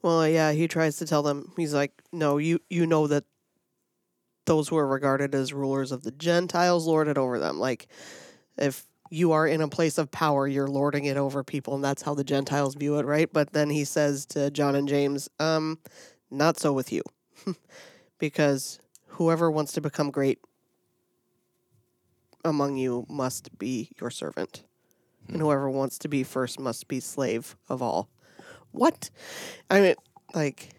Well, 0.03 0.29
yeah, 0.29 0.53
he 0.53 0.69
tries 0.69 0.99
to 0.99 1.07
tell 1.07 1.23
them. 1.23 1.53
He's 1.57 1.73
like, 1.73 1.93
"No, 2.13 2.37
you 2.37 2.61
you 2.69 2.87
know 2.87 3.07
that 3.07 3.25
those 4.45 4.69
who 4.69 4.77
are 4.77 4.87
regarded 4.87 5.35
as 5.35 5.55
rulers 5.55 5.91
of 5.91 6.03
the 6.03 6.11
Gentiles 6.11 6.87
lord 6.87 7.09
it 7.09 7.17
over 7.17 7.39
them. 7.39 7.59
Like, 7.59 7.87
if 8.59 8.85
you 9.11 9.33
are 9.33 9.47
in 9.47 9.61
a 9.61 9.69
place 9.69 9.99
of 9.99 10.11
power, 10.11 10.47
you're 10.49 10.69
lording 10.69 11.05
it 11.05 11.17
over 11.17 11.45
people, 11.45 11.75
and 11.75 11.85
that's 11.85 12.03
how 12.03 12.15
the 12.15 12.25
Gentiles 12.25 12.75
view 12.75 12.99
it, 12.99 13.07
right? 13.07 13.31
But 13.33 13.53
then 13.53 13.71
he 13.71 13.85
says 13.85 14.27
to 14.27 14.51
John 14.51 14.75
and 14.75 14.89
James, 14.89 15.29
um, 15.39 15.79
not 16.31 16.59
so 16.59 16.73
with 16.73 16.93
you, 16.93 17.03
because 18.19 18.79
whoever 19.07 19.51
wants 19.51 19.73
to 19.73 19.81
become 19.81 20.11
great 20.11 20.39
among 22.45 22.77
you 22.77 23.07
must 23.09 23.57
be 23.59 23.91
your 24.01 24.11
servant, 24.11 24.65
and 25.29 25.41
whoever 25.41 25.71
wants 25.71 25.99
to 25.99 26.09
be 26.09 26.23
first 26.23 26.59
must 26.59 26.89
be 26.89 27.01
slave 27.01 27.57
of 27.69 27.83
all. 27.83 28.09
What? 28.73 29.11
I 29.71 29.81
mean, 29.81 29.95
like, 30.35 30.71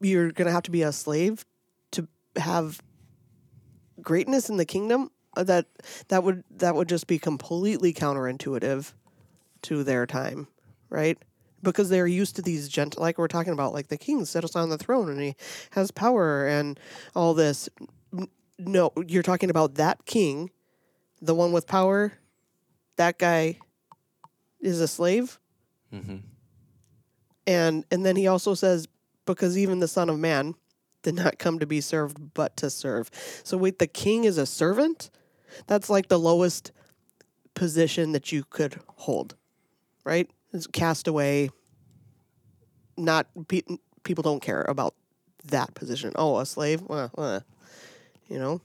you're 0.00 0.32
gonna 0.32 0.52
have 0.52 0.64
to 0.64 0.70
be 0.70 0.82
a 0.82 0.92
slave 0.92 1.44
to 1.92 2.06
have 2.36 2.80
greatness 4.02 4.48
in 4.48 4.56
the 4.56 4.64
kingdom. 4.64 5.10
Uh, 5.36 5.44
That 5.44 5.66
that 6.08 6.24
would 6.24 6.44
that 6.50 6.74
would 6.74 6.88
just 6.88 7.06
be 7.06 7.18
completely 7.18 7.92
counterintuitive 7.92 8.92
to 9.62 9.84
their 9.84 10.06
time, 10.06 10.48
right? 10.88 11.18
Because 11.62 11.88
they're 11.90 12.06
used 12.06 12.36
to 12.36 12.42
these 12.42 12.68
gent 12.68 12.98
like 12.98 13.18
we're 13.18 13.28
talking 13.28 13.52
about, 13.52 13.72
like 13.72 13.88
the 13.88 13.98
king 13.98 14.24
sits 14.24 14.56
on 14.56 14.70
the 14.70 14.78
throne 14.78 15.08
and 15.10 15.20
he 15.20 15.36
has 15.72 15.90
power 15.90 16.46
and 16.46 16.80
all 17.14 17.34
this. 17.34 17.68
No, 18.58 18.92
you're 19.06 19.22
talking 19.22 19.50
about 19.50 19.76
that 19.76 20.04
king, 20.04 20.50
the 21.22 21.34
one 21.34 21.52
with 21.52 21.66
power. 21.66 22.12
That 22.96 23.18
guy 23.18 23.58
is 24.60 24.80
a 24.80 24.88
slave 24.88 25.38
and 27.46 27.84
and 27.90 28.04
then 28.06 28.14
he 28.16 28.26
also 28.26 28.54
says 28.54 28.86
because 29.26 29.56
even 29.58 29.80
the 29.80 29.88
son 29.88 30.08
of 30.08 30.18
man 30.18 30.54
did 31.02 31.14
not 31.14 31.38
come 31.38 31.58
to 31.58 31.66
be 31.66 31.80
served 31.80 32.32
but 32.34 32.56
to 32.58 32.68
serve 32.70 33.10
so 33.42 33.56
wait 33.56 33.78
the 33.78 33.86
king 33.88 34.24
is 34.24 34.38
a 34.38 34.46
servant 34.46 35.10
that's 35.66 35.90
like 35.90 36.08
the 36.08 36.18
lowest 36.18 36.72
position 37.54 38.12
that 38.12 38.32
you 38.32 38.44
could 38.48 38.80
hold 38.96 39.36
right? 40.04 40.30
It's 40.52 40.66
cast 40.66 41.08
away. 41.08 41.50
Not 42.96 43.26
pe- 43.48 43.62
people 44.02 44.22
don't 44.22 44.42
care 44.42 44.62
about 44.62 44.94
that 45.46 45.74
position. 45.74 46.12
Oh 46.16 46.38
a 46.38 46.46
slave? 46.46 46.82
Well, 46.82 47.10
uh, 47.16 47.40
you 48.28 48.38
know? 48.38 48.60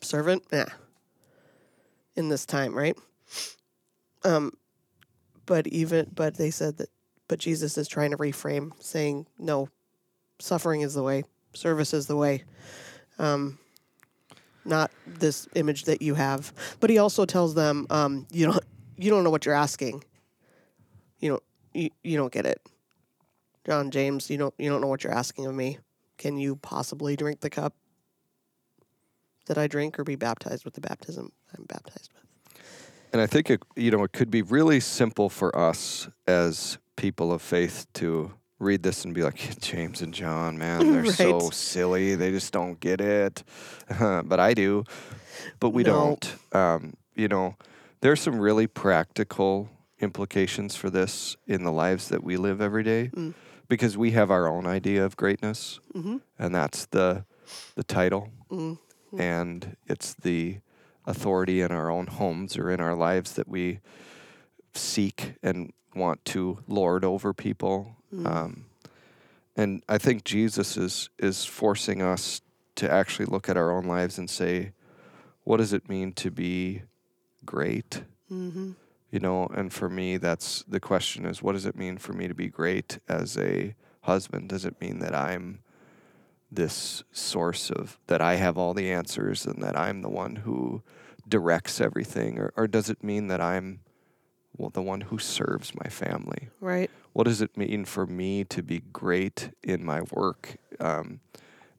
Servant? 0.00 0.44
Yeah 0.52 0.66
in 2.16 2.28
this 2.28 2.44
time 2.44 2.74
right? 2.74 2.96
Um 4.24 4.52
but 5.46 5.66
even 5.68 6.10
but 6.14 6.36
they 6.36 6.50
said 6.50 6.76
that 6.78 6.90
but 7.28 7.38
Jesus 7.38 7.78
is 7.78 7.88
trying 7.88 8.10
to 8.10 8.16
reframe 8.16 8.72
saying 8.82 9.26
no 9.38 9.68
suffering 10.38 10.82
is 10.82 10.94
the 10.94 11.02
way. 11.02 11.24
Service 11.54 11.94
is 11.94 12.06
the 12.06 12.16
way. 12.16 12.44
Um 13.18 13.58
not 14.70 14.90
this 15.06 15.46
image 15.54 15.84
that 15.84 16.00
you 16.00 16.14
have 16.14 16.54
but 16.80 16.88
he 16.88 16.96
also 16.96 17.26
tells 17.26 17.54
them 17.54 17.86
um 17.90 18.26
you 18.30 18.46
don't 18.46 18.64
you 19.00 19.10
don't 19.10 19.24
know 19.24 19.30
what 19.30 19.46
you're 19.46 19.54
asking. 19.54 20.04
You 21.20 21.30
don't 21.30 21.42
you, 21.72 21.90
you 22.04 22.16
don't 22.18 22.32
get 22.32 22.44
it. 22.44 22.60
John 23.66 23.90
James 23.90 24.28
you 24.30 24.36
don't 24.36 24.54
you 24.58 24.68
don't 24.70 24.80
know 24.80 24.88
what 24.88 25.02
you're 25.04 25.14
asking 25.14 25.46
of 25.46 25.54
me. 25.54 25.78
Can 26.18 26.36
you 26.36 26.56
possibly 26.56 27.16
drink 27.16 27.40
the 27.40 27.50
cup 27.50 27.74
that 29.46 29.56
I 29.56 29.66
drink 29.66 29.98
or 29.98 30.04
be 30.04 30.16
baptized 30.16 30.64
with 30.64 30.74
the 30.74 30.82
baptism 30.82 31.32
I'm 31.56 31.64
baptized 31.64 32.10
with? 32.12 32.62
And 33.12 33.22
I 33.22 33.26
think 33.26 33.50
it, 33.50 33.62
you 33.74 33.90
know 33.90 34.04
it 34.04 34.12
could 34.12 34.30
be 34.30 34.42
really 34.42 34.80
simple 34.80 35.30
for 35.30 35.56
us 35.56 36.08
as 36.26 36.78
people 36.96 37.32
of 37.32 37.40
faith 37.40 37.86
to 37.94 38.32
read 38.60 38.82
this 38.82 39.04
and 39.04 39.12
be 39.12 39.22
like 39.22 39.58
James 39.60 40.02
and 40.02 40.14
John, 40.14 40.56
man, 40.56 40.92
they're 40.92 41.06
so 41.06 41.50
silly. 41.50 42.14
They 42.14 42.30
just 42.30 42.52
don't 42.52 42.78
get 42.78 43.00
it. 43.00 43.42
but 43.98 44.38
I 44.38 44.54
do. 44.54 44.84
But 45.58 45.70
we 45.70 45.82
No. 45.82 45.92
don't. 45.92 46.36
Um, 46.52 46.94
you 47.16 47.26
know, 47.26 47.56
there's 48.00 48.20
some 48.20 48.38
really 48.38 48.66
practical 48.66 49.70
implications 49.98 50.76
for 50.76 50.88
this 50.90 51.36
in 51.46 51.64
the 51.64 51.72
lives 51.72 52.08
that 52.08 52.22
we 52.22 52.36
live 52.36 52.60
every 52.60 52.82
day 52.82 53.10
mm. 53.14 53.34
because 53.68 53.98
we 53.98 54.12
have 54.12 54.30
our 54.30 54.46
own 54.46 54.66
idea 54.66 55.04
of 55.04 55.16
greatness, 55.16 55.80
mm-hmm. 55.94 56.18
and 56.38 56.54
that's 56.54 56.86
the 56.86 57.24
the 57.74 57.82
title, 57.84 58.30
mm-hmm. 58.50 59.20
and 59.20 59.76
it's 59.86 60.14
the 60.14 60.58
authority 61.04 61.60
in 61.60 61.72
our 61.72 61.90
own 61.90 62.06
homes 62.06 62.56
or 62.56 62.70
in 62.70 62.80
our 62.80 62.94
lives 62.94 63.32
that 63.32 63.48
we 63.48 63.80
seek 64.74 65.34
and 65.42 65.72
want 65.94 66.24
to 66.26 66.58
lord 66.68 67.04
over 67.04 67.32
people. 67.32 67.96
Um, 68.26 68.66
and 69.56 69.82
I 69.88 69.98
think 69.98 70.24
Jesus 70.24 70.76
is 70.76 71.10
is 71.18 71.44
forcing 71.44 72.02
us 72.02 72.40
to 72.76 72.90
actually 72.90 73.26
look 73.26 73.48
at 73.48 73.56
our 73.56 73.70
own 73.70 73.84
lives 73.84 74.18
and 74.18 74.30
say, 74.30 74.72
what 75.44 75.58
does 75.58 75.72
it 75.72 75.88
mean 75.88 76.12
to 76.12 76.30
be 76.30 76.82
great? 77.44 78.04
You 79.10 79.18
know, 79.18 79.48
and 79.52 79.72
for 79.72 79.88
me, 79.88 80.16
that's 80.18 80.62
the 80.68 80.80
question: 80.80 81.26
is 81.26 81.42
what 81.42 81.52
does 81.52 81.66
it 81.66 81.76
mean 81.76 81.98
for 81.98 82.12
me 82.12 82.28
to 82.28 82.34
be 82.34 82.48
great 82.48 83.00
as 83.08 83.36
a 83.36 83.74
husband? 84.02 84.48
Does 84.48 84.64
it 84.64 84.80
mean 84.80 85.00
that 85.00 85.14
I'm 85.14 85.60
this 86.52 87.02
source 87.12 87.70
of 87.70 87.98
that 88.06 88.20
I 88.20 88.36
have 88.36 88.56
all 88.56 88.74
the 88.74 88.90
answers 88.92 89.46
and 89.46 89.62
that 89.62 89.76
I'm 89.76 90.02
the 90.02 90.08
one 90.08 90.36
who 90.36 90.82
directs 91.28 91.80
everything, 91.80 92.38
or, 92.38 92.52
or 92.56 92.66
does 92.66 92.88
it 92.90 93.02
mean 93.04 93.28
that 93.28 93.40
I'm 93.40 93.80
the 94.68 94.82
one 94.82 95.00
who 95.02 95.18
serves 95.18 95.74
my 95.74 95.88
family? 95.88 96.48
right 96.60 96.90
What 97.14 97.24
does 97.24 97.40
it 97.40 97.56
mean 97.56 97.84
for 97.86 98.06
me 98.06 98.44
to 98.44 98.62
be 98.62 98.82
great 98.92 99.50
in 99.64 99.84
my 99.84 100.02
work? 100.12 100.56
Um, 100.78 101.20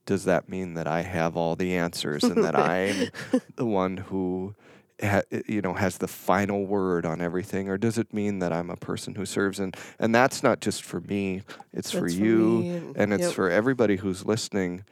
does 0.05 0.25
that 0.25 0.49
mean 0.49 0.73
that 0.73 0.87
I 0.87 1.01
have 1.03 1.37
all 1.37 1.55
the 1.55 1.75
answers 1.75 2.23
and 2.23 2.43
that 2.43 2.55
I'm 2.73 3.09
the 3.55 3.65
one 3.65 3.97
who, 3.97 4.55
ha- 5.01 5.21
you 5.47 5.61
know, 5.61 5.73
has 5.75 5.99
the 5.99 6.07
final 6.07 6.65
word 6.65 7.05
on 7.05 7.21
everything, 7.21 7.69
or 7.69 7.77
does 7.77 7.97
it 7.97 8.11
mean 8.13 8.39
that 8.39 8.51
I'm 8.51 8.69
a 8.71 8.75
person 8.75 9.15
who 9.15 9.25
serves? 9.25 9.59
And 9.59 9.77
and 9.99 10.13
that's 10.13 10.41
not 10.43 10.59
just 10.59 10.81
for 10.83 10.99
me; 11.01 11.43
it's 11.71 11.91
for 11.91 12.01
That's 12.01 12.15
for 12.15 12.23
you, 12.25 12.61
and- 12.63 12.97
and 12.97 13.13
it's 13.13 13.23
yep. 13.27 13.33
for 13.33 13.49
everybody 13.49 13.97
who's 13.97 14.25
listening. 14.25 14.83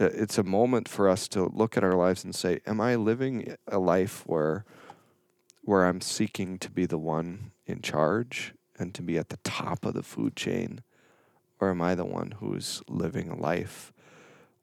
Uh, 0.00 0.10
It's 0.12 0.38
a 0.38 0.44
moment 0.44 0.88
for 0.88 1.08
us 1.08 1.28
to 1.28 1.46
look 1.54 1.76
at 1.76 1.84
our 1.84 1.94
lives 1.94 2.24
and 2.24 2.34
say, 2.34 2.60
"Am 2.66 2.80
I 2.80 2.96
living 2.96 3.54
a 3.66 3.78
life 3.78 4.24
where?" 4.26 4.64
Where 5.68 5.84
I'm 5.84 6.00
seeking 6.00 6.58
to 6.60 6.70
be 6.70 6.86
the 6.86 6.96
one 6.96 7.52
in 7.66 7.82
charge 7.82 8.54
and 8.78 8.94
to 8.94 9.02
be 9.02 9.18
at 9.18 9.28
the 9.28 9.36
top 9.44 9.84
of 9.84 9.92
the 9.92 10.02
food 10.02 10.34
chain? 10.34 10.82
Or 11.60 11.68
am 11.68 11.82
I 11.82 11.94
the 11.94 12.06
one 12.06 12.30
who's 12.40 12.82
living 12.88 13.28
a 13.28 13.36
life 13.36 13.92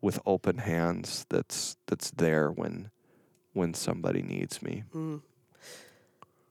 with 0.02 0.20
open 0.26 0.58
hands 0.58 1.28
that's 1.30 1.78
that's 1.86 2.10
there 2.10 2.50
when 2.50 2.90
when 3.54 3.76
somebody 3.76 4.24
needs 4.24 4.64
me? 4.64 4.84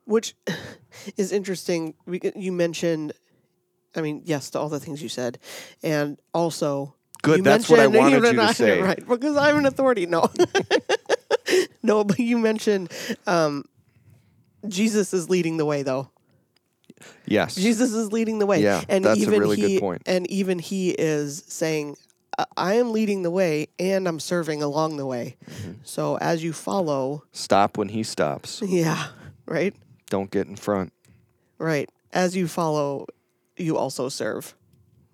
which 0.05 0.37
is 1.17 1.33
interesting. 1.33 1.95
You 2.37 2.53
mentioned, 2.53 3.12
I 3.97 4.03
mean, 4.03 4.23
yes, 4.25 4.51
to 4.51 4.61
all 4.61 4.69
the 4.69 4.79
things 4.79 5.03
you 5.03 5.09
said, 5.09 5.38
and 5.83 6.17
also 6.33 6.95
Good, 7.23 7.43
that's 7.43 7.69
what 7.69 7.81
I 7.81 7.87
wanted 7.88 8.23
you 8.23 8.33
to 8.35 8.55
say. 8.55 8.81
right? 8.81 9.05
Because 9.09 9.37
I'm 9.37 9.59
an 9.59 9.67
authority. 9.67 10.07
No, 10.07 10.31
no, 11.83 12.05
but 12.05 12.21
you 12.21 12.38
mentioned 12.38 12.93
um, 13.27 13.64
Jesus 14.68 15.12
is 15.14 15.29
leading 15.31 15.57
the 15.57 15.64
way, 15.64 15.83
though. 15.83 16.11
Yes. 17.27 17.55
Jesus 17.55 17.92
is 17.92 18.12
leading 18.12 18.38
the 18.38 18.46
way. 18.46 18.62
Yeah, 18.62 18.83
and 18.88 19.05
that's 19.05 19.18
a 19.18 19.22
even 19.22 19.40
really 19.40 19.57
good 19.57 19.70
he, 19.70 19.81
point. 19.81 20.03
And 20.07 20.31
even 20.31 20.59
he 20.59 20.90
is 20.90 21.44
saying, 21.48 21.96
"I- 22.57 22.74
am 22.74 22.92
leading 22.92 23.22
the 23.22 23.31
way 23.31 23.68
and 23.79 24.07
I'm 24.07 24.20
serving 24.20 24.62
along 24.62 24.96
the 24.96 25.07
way. 25.07 25.37
Mm-hmm. 25.50 25.72
So 25.85 26.16
as 26.18 26.42
you 26.44 26.53
follow, 26.53 27.24
Stop 27.33 27.77
when 27.79 27.88
he 27.88 28.03
stops. 28.03 28.62
yeah, 28.64 29.09
right? 29.46 29.74
Don't 30.11 30.31
get 30.31 30.46
in 30.46 30.57
front. 30.57 30.92
Right. 31.59 31.88
As 32.12 32.37
you 32.37 32.46
follow, 32.48 33.07
you 33.57 33.77
also 33.77 34.09
serve. 34.09 34.55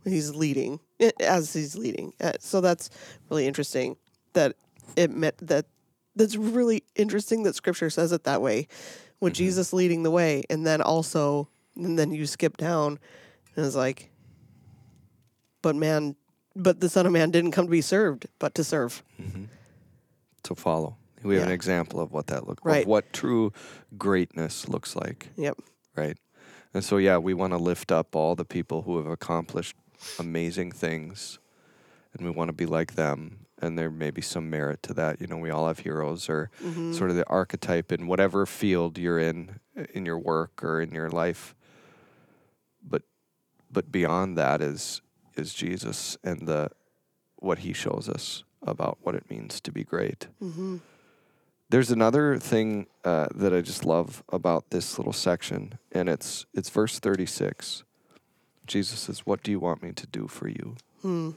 He's 0.04 0.34
leading 0.34 0.80
as 1.20 1.52
he's 1.52 1.76
leading. 1.76 2.12
Uh, 2.20 2.32
So 2.40 2.60
that's 2.60 2.90
really 3.30 3.46
interesting 3.46 3.96
that 4.32 4.54
it 4.96 5.10
meant 5.10 5.36
that 5.46 5.66
that's 6.16 6.36
really 6.36 6.84
interesting 6.96 7.44
that 7.44 7.54
scripture 7.54 7.90
says 7.90 8.12
it 8.12 8.24
that 8.24 8.42
way 8.42 8.66
with 9.20 9.34
mm-hmm. 9.34 9.38
Jesus 9.38 9.72
leading 9.72 10.02
the 10.02 10.10
way 10.10 10.42
and 10.50 10.66
then 10.66 10.80
also 10.80 11.48
and 11.76 11.98
then 11.98 12.10
you 12.12 12.26
skip 12.26 12.56
down 12.56 12.98
and 13.56 13.64
it's 13.66 13.76
like 13.76 14.10
but 15.62 15.76
man 15.76 16.16
but 16.56 16.80
the 16.80 16.88
son 16.88 17.06
of 17.06 17.12
man 17.12 17.30
didn't 17.30 17.52
come 17.52 17.66
to 17.66 17.70
be 17.70 17.80
served 17.80 18.26
but 18.38 18.54
to 18.54 18.64
serve. 18.64 19.02
Mm-hmm. 19.20 19.44
to 20.42 20.54
follow. 20.54 20.96
We 21.22 21.34
have 21.36 21.48
an 21.48 21.52
example 21.52 22.00
of 22.00 22.12
what 22.12 22.28
that 22.28 22.48
looks 22.48 22.64
Right. 22.64 22.82
of 22.82 22.88
what 22.88 23.12
true 23.12 23.52
greatness 23.98 24.68
looks 24.68 24.96
like, 24.96 25.28
Yep. 25.36 25.58
right? 25.94 26.16
And 26.72 26.82
so 26.82 26.96
yeah, 26.96 27.18
we 27.18 27.34
want 27.34 27.52
to 27.52 27.58
lift 27.58 27.92
up 27.92 28.16
all 28.16 28.34
the 28.34 28.44
people 28.44 28.82
who 28.82 28.96
have 28.96 29.06
accomplished 29.06 29.76
amazing 30.18 30.72
things 30.72 31.38
and 32.14 32.24
we 32.26 32.30
want 32.32 32.48
to 32.48 32.54
be 32.54 32.66
like 32.66 32.94
them 32.94 33.40
and 33.60 33.78
there 33.78 33.90
may 33.90 34.10
be 34.10 34.22
some 34.22 34.48
merit 34.48 34.82
to 34.84 34.94
that. 34.94 35.20
You 35.20 35.26
know, 35.26 35.36
we 35.36 35.50
all 35.50 35.68
have 35.68 35.80
heroes 35.80 36.28
or 36.28 36.50
mm-hmm. 36.62 36.92
sort 36.92 37.10
of 37.10 37.16
the 37.16 37.28
archetype 37.28 37.92
in 37.92 38.06
whatever 38.06 38.46
field 38.46 38.98
you're 38.98 39.18
in 39.18 39.60
uh, 39.78 39.84
in 39.94 40.06
your 40.06 40.18
work 40.18 40.62
or 40.64 40.80
in 40.80 40.92
your 40.92 41.10
life. 41.10 41.54
But 42.82 43.02
but 43.70 43.92
beyond 43.92 44.36
that 44.38 44.60
is 44.60 45.02
is 45.36 45.54
Jesus 45.54 46.16
and 46.24 46.46
the 46.46 46.70
what 47.36 47.60
he 47.60 47.72
shows 47.72 48.08
us 48.08 48.44
about 48.62 48.98
what 49.02 49.14
it 49.14 49.30
means 49.30 49.60
to 49.62 49.72
be 49.72 49.84
great. 49.84 50.28
Mm-hmm. 50.42 50.78
There's 51.70 51.90
another 51.90 52.36
thing 52.36 52.88
uh, 53.04 53.28
that 53.34 53.54
I 53.54 53.60
just 53.60 53.84
love 53.84 54.24
about 54.30 54.70
this 54.70 54.98
little 54.98 55.12
section, 55.12 55.78
and 55.92 56.08
it's 56.08 56.46
it's 56.52 56.68
verse 56.68 56.98
36. 56.98 57.84
Jesus 58.66 59.00
says, 59.00 59.20
"What 59.20 59.42
do 59.42 59.50
you 59.50 59.60
want 59.60 59.82
me 59.82 59.92
to 59.92 60.06
do 60.06 60.26
for 60.26 60.48
you?" 60.48 60.76
Hmm. 61.02 61.30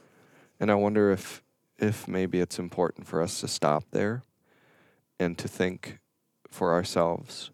And 0.60 0.72
I 0.72 0.76
wonder 0.76 1.12
if 1.12 1.43
if 1.78 2.08
maybe 2.08 2.40
it's 2.40 2.60
important 2.60 3.08
for 3.08 3.22
us 3.22 3.40
to 3.42 3.48
stop 3.48 3.86
there 3.92 4.24
and 5.20 5.38
to 5.38 5.48
think 5.48 6.00
for 6.50 6.74
ourselves 6.74 7.52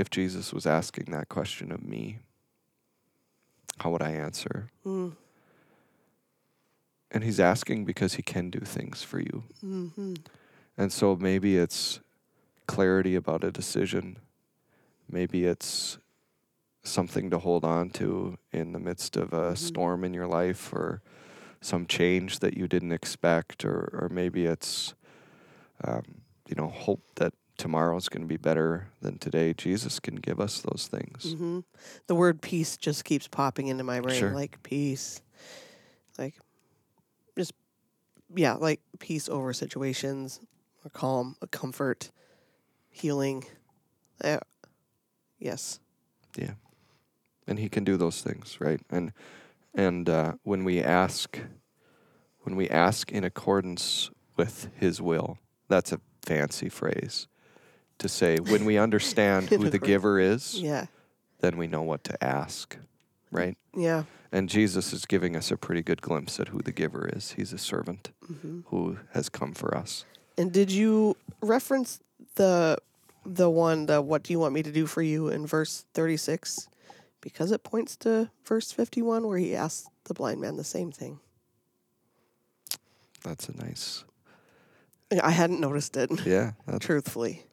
if 0.00 0.08
Jesus 0.08 0.52
was 0.52 0.66
asking 0.66 1.12
that 1.12 1.28
question 1.28 1.70
of 1.70 1.82
me, 1.84 2.20
how 3.78 3.90
would 3.90 4.02
I 4.02 4.12
answer? 4.12 4.68
Hmm. 4.82 5.10
And 7.10 7.22
he's 7.22 7.38
asking 7.38 7.84
because 7.84 8.14
he 8.14 8.22
can 8.22 8.48
do 8.48 8.60
things 8.60 9.02
for 9.02 9.20
you. 9.20 9.44
Mm-hmm. 9.64 10.14
And 10.78 10.92
so 10.92 11.16
maybe 11.16 11.58
it's 11.58 12.00
clarity 12.66 13.14
about 13.14 13.44
a 13.44 13.50
decision. 13.50 14.18
Maybe 15.10 15.44
it's 15.44 15.98
something 16.82 17.28
to 17.30 17.38
hold 17.38 17.64
on 17.64 17.90
to 17.90 18.38
in 18.52 18.72
the 18.72 18.78
midst 18.78 19.16
of 19.16 19.32
a 19.34 19.36
mm-hmm. 19.36 19.54
storm 19.56 20.04
in 20.04 20.14
your 20.14 20.26
life 20.26 20.72
or 20.72 21.02
some 21.60 21.86
change 21.86 22.38
that 22.40 22.56
you 22.56 22.66
didn't 22.66 22.92
expect, 22.92 23.64
or, 23.64 23.90
or 23.92 24.08
maybe 24.10 24.46
it's, 24.46 24.94
um, 25.84 26.22
you 26.48 26.54
know, 26.56 26.68
hope 26.68 27.02
that 27.16 27.34
tomorrow's 27.58 28.08
going 28.08 28.22
to 28.22 28.28
be 28.28 28.38
better 28.38 28.88
than 29.02 29.18
today. 29.18 29.52
Jesus 29.52 30.00
can 30.00 30.16
give 30.16 30.40
us 30.40 30.60
those 30.62 30.88
things. 30.90 31.34
hmm 31.34 31.60
The 32.06 32.14
word 32.14 32.40
peace 32.40 32.76
just 32.76 33.04
keeps 33.04 33.28
popping 33.28 33.68
into 33.68 33.84
my 33.84 34.00
brain, 34.00 34.18
Sure. 34.18 34.30
like 34.30 34.62
peace, 34.62 35.20
like 36.18 36.34
just 37.36 37.52
yeah, 38.34 38.54
like 38.54 38.80
peace 38.98 39.28
over 39.28 39.52
situations, 39.52 40.40
a 40.84 40.90
calm, 40.90 41.36
a 41.42 41.46
comfort, 41.46 42.10
healing. 42.88 43.44
Uh, 44.22 44.38
yes, 45.38 45.80
Yeah. 46.36 46.52
And 47.46 47.58
he 47.58 47.68
can 47.68 47.84
do 47.84 47.96
those 47.96 48.22
things, 48.22 48.58
right? 48.60 48.80
And 48.90 49.12
and 49.74 50.08
uh, 50.08 50.32
when 50.42 50.64
we 50.64 50.80
ask 50.82 51.38
when 52.42 52.56
we 52.56 52.68
ask 52.70 53.12
in 53.12 53.22
accordance 53.24 54.10
with 54.36 54.68
his 54.76 55.00
will, 55.02 55.38
that's 55.68 55.92
a 55.92 56.00
fancy 56.22 56.68
phrase 56.68 57.26
to 57.98 58.08
say 58.08 58.38
when 58.38 58.64
we 58.64 58.78
understand 58.78 59.50
who 59.50 59.68
the 59.68 59.78
giver 59.92 60.18
is, 60.18 60.58
yeah, 60.60 60.86
then 61.40 61.58
we 61.58 61.66
know 61.66 61.82
what 61.82 62.02
to 62.04 62.24
ask, 62.24 62.78
right? 63.30 63.56
yeah, 63.76 64.04
And 64.32 64.48
Jesus 64.48 64.92
is 64.94 65.04
giving 65.04 65.36
us 65.36 65.50
a 65.50 65.56
pretty 65.58 65.82
good 65.82 66.00
glimpse 66.00 66.40
at 66.40 66.48
who 66.48 66.60
the 66.62 66.72
giver 66.72 67.08
is. 67.14 67.32
He's 67.32 67.52
a 67.52 67.58
servant 67.58 68.10
Mm-hmm. 68.32 68.60
who 68.66 68.96
has 69.12 69.28
come 69.28 69.52
for 69.52 69.76
us. 69.76 70.04
And 70.38 70.50
did 70.52 70.70
you 70.70 71.16
reference 71.42 72.00
the 72.36 72.78
the 73.26 73.50
one 73.50 73.84
the 73.86 74.00
what 74.00 74.22
do 74.22 74.32
you 74.32 74.38
want 74.38 74.54
me 74.54 74.62
to 74.62 74.72
do 74.72 74.86
for 74.86 75.02
you 75.02 75.28
in 75.28 75.46
verse 75.46 75.84
36 75.92 76.68
because 77.20 77.52
it 77.52 77.62
points 77.62 77.96
to 77.96 78.30
verse 78.44 78.72
51 78.72 79.26
where 79.26 79.38
he 79.38 79.54
asks 79.54 79.88
the 80.04 80.14
blind 80.14 80.40
man 80.40 80.56
the 80.56 80.64
same 80.64 80.90
thing. 80.92 81.20
That's 83.22 83.48
a 83.48 83.56
nice, 83.56 84.04
I 85.22 85.30
hadn't 85.30 85.60
noticed 85.60 85.96
it. 85.96 86.10
yeah. 86.26 86.52
That's, 86.66 86.84
truthfully. 86.84 87.44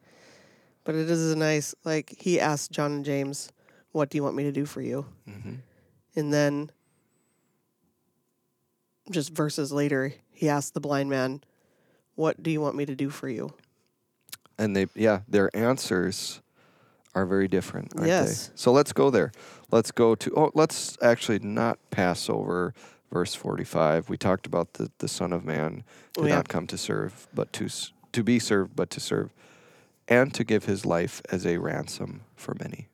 But 0.86 0.96
it 0.96 1.10
is 1.10 1.32
a 1.32 1.36
nice 1.36 1.76
like 1.84 2.16
he 2.18 2.40
asked 2.40 2.72
John 2.72 2.94
and 2.94 3.06
James, 3.06 3.52
"What 3.92 4.10
do 4.10 4.18
you 4.18 4.24
want 4.24 4.36
me 4.38 4.44
to 4.44 4.54
do 4.54 4.66
for 4.66 4.82
you?" 4.82 5.06
mhm. 5.28 5.58
And 6.16 6.34
then 6.34 6.72
just 9.12 9.32
verses 9.34 9.72
later, 9.74 10.14
he 10.32 10.48
asked 10.48 10.74
the 10.74 10.80
blind 10.80 11.10
man, 11.10 11.44
"What 12.16 12.42
do 12.42 12.50
you 12.50 12.62
want 12.62 12.76
me 12.78 12.86
to 12.86 12.96
do 12.96 13.10
for 13.10 13.28
you?" 13.28 13.54
and 14.58 14.76
they 14.76 14.88
yeah 14.96 15.22
their 15.28 15.56
answers 15.56 16.42
are 17.14 17.26
very 17.26 17.48
different 17.48 17.94
aren't 17.96 18.08
Yes. 18.08 18.48
they 18.48 18.54
so 18.56 18.72
let's 18.72 18.94
go 18.94 19.10
there 19.10 19.32
let's 19.72 19.92
go 19.92 20.16
to 20.16 20.34
oh 20.36 20.52
let's 20.54 20.98
actually 21.02 21.40
not 21.40 21.78
pass 21.92 22.30
over 22.30 22.74
verse 23.12 23.34
45 23.36 24.10
we 24.10 24.18
talked 24.18 24.46
about 24.46 24.74
the, 24.74 24.92
the 25.00 25.08
son 25.08 25.32
of 25.34 25.44
man 25.46 25.84
did 26.14 26.24
Oh, 26.24 26.28
yeah. 26.28 26.36
not 26.36 26.48
come 26.50 26.68
to 26.68 26.78
serve 26.78 27.28
but 27.34 27.52
to 27.54 27.68
to 28.12 28.24
be 28.24 28.40
served 28.40 28.76
but 28.76 28.90
to 28.92 29.00
serve 29.00 29.34
and 30.08 30.34
to 30.34 30.44
give 30.44 30.66
his 30.66 30.86
life 30.86 31.22
as 31.30 31.46
a 31.46 31.58
ransom 31.58 32.22
for 32.36 32.56
many 32.60 32.88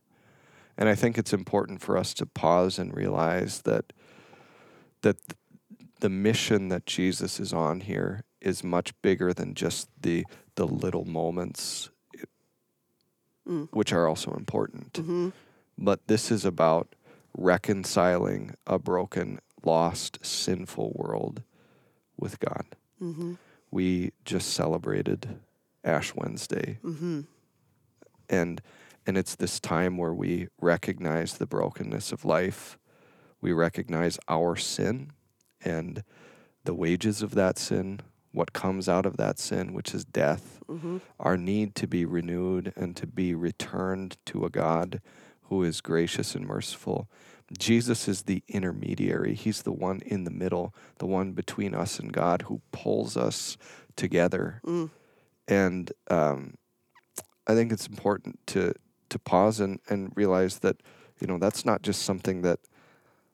and 0.77 0.89
i 0.89 0.95
think 0.95 1.17
it's 1.17 1.33
important 1.33 1.81
for 1.81 1.97
us 1.97 2.13
to 2.15 2.25
pause 2.25 2.79
and 2.79 2.95
realize 2.95 3.61
that 3.63 3.93
that 5.01 5.17
the 5.99 6.09
mission 6.09 6.67
that 6.69 6.85
Jesus 6.85 7.39
is 7.39 7.53
on 7.53 7.79
here 7.81 8.23
is 8.41 8.61
much 8.63 8.93
bigger 9.01 9.33
than 9.33 9.53
just 9.53 9.87
the 10.01 10.25
the 10.55 10.67
little 10.67 11.05
moments 11.05 11.89
Mm. 13.47 13.67
which 13.71 13.91
are 13.91 14.07
also 14.07 14.33
important. 14.35 14.93
Mm-hmm. 14.93 15.29
But 15.77 16.07
this 16.07 16.31
is 16.31 16.45
about 16.45 16.95
reconciling 17.35 18.55
a 18.67 18.77
broken, 18.79 19.39
lost, 19.63 20.19
sinful 20.23 20.93
world 20.95 21.41
with 22.17 22.39
God. 22.39 22.65
Mm-hmm. 23.01 23.33
We 23.71 24.11
just 24.23 24.53
celebrated 24.53 25.39
Ash 25.83 26.13
Wednesday 26.15 26.79
Mm-hmm. 26.83 27.21
and 28.29 28.61
and 29.05 29.17
it's 29.17 29.35
this 29.35 29.59
time 29.59 29.97
where 29.97 30.13
we 30.13 30.47
recognize 30.61 31.37
the 31.37 31.45
brokenness 31.45 32.13
of 32.13 32.23
life 32.23 32.77
we 33.41 33.51
recognize 33.51 34.17
our 34.29 34.55
sin 34.55 35.11
and 35.65 36.03
the 36.63 36.73
wages 36.73 37.21
of 37.21 37.35
that 37.35 37.57
sin 37.57 37.99
what 38.31 38.53
comes 38.53 38.87
out 38.87 39.05
of 39.05 39.17
that 39.17 39.37
sin 39.39 39.73
which 39.73 39.93
is 39.93 40.05
death 40.05 40.61
Mm-hmm. 40.69 40.97
our 41.19 41.35
need 41.35 41.75
to 41.75 41.87
be 41.87 42.05
renewed 42.05 42.71
and 42.77 42.95
to 42.95 43.05
be 43.05 43.35
returned 43.35 44.15
to 44.27 44.45
a 44.45 44.49
God 44.49 45.01
who 45.53 45.63
is 45.63 45.81
gracious 45.81 46.33
and 46.33 46.47
merciful. 46.47 47.07
Jesus 47.59 48.07
is 48.07 48.23
the 48.23 48.41
intermediary. 48.47 49.35
He's 49.35 49.61
the 49.61 49.71
one 49.71 50.01
in 50.03 50.23
the 50.23 50.31
middle, 50.31 50.73
the 50.97 51.05
one 51.05 51.33
between 51.33 51.75
us 51.75 51.99
and 51.99 52.11
God 52.11 52.43
who 52.43 52.61
pulls 52.71 53.15
us 53.15 53.55
together. 53.95 54.61
Mm. 54.65 54.89
And 55.47 55.91
um, 56.09 56.55
I 57.45 57.53
think 57.53 57.71
it's 57.71 57.85
important 57.85 58.39
to 58.47 58.73
to 59.09 59.19
pause 59.19 59.59
and, 59.59 59.79
and 59.87 60.11
realize 60.15 60.59
that 60.59 60.77
you 61.19 61.27
know 61.27 61.37
that's 61.37 61.65
not 61.65 61.83
just 61.83 62.01
something 62.01 62.41
that 62.41 62.59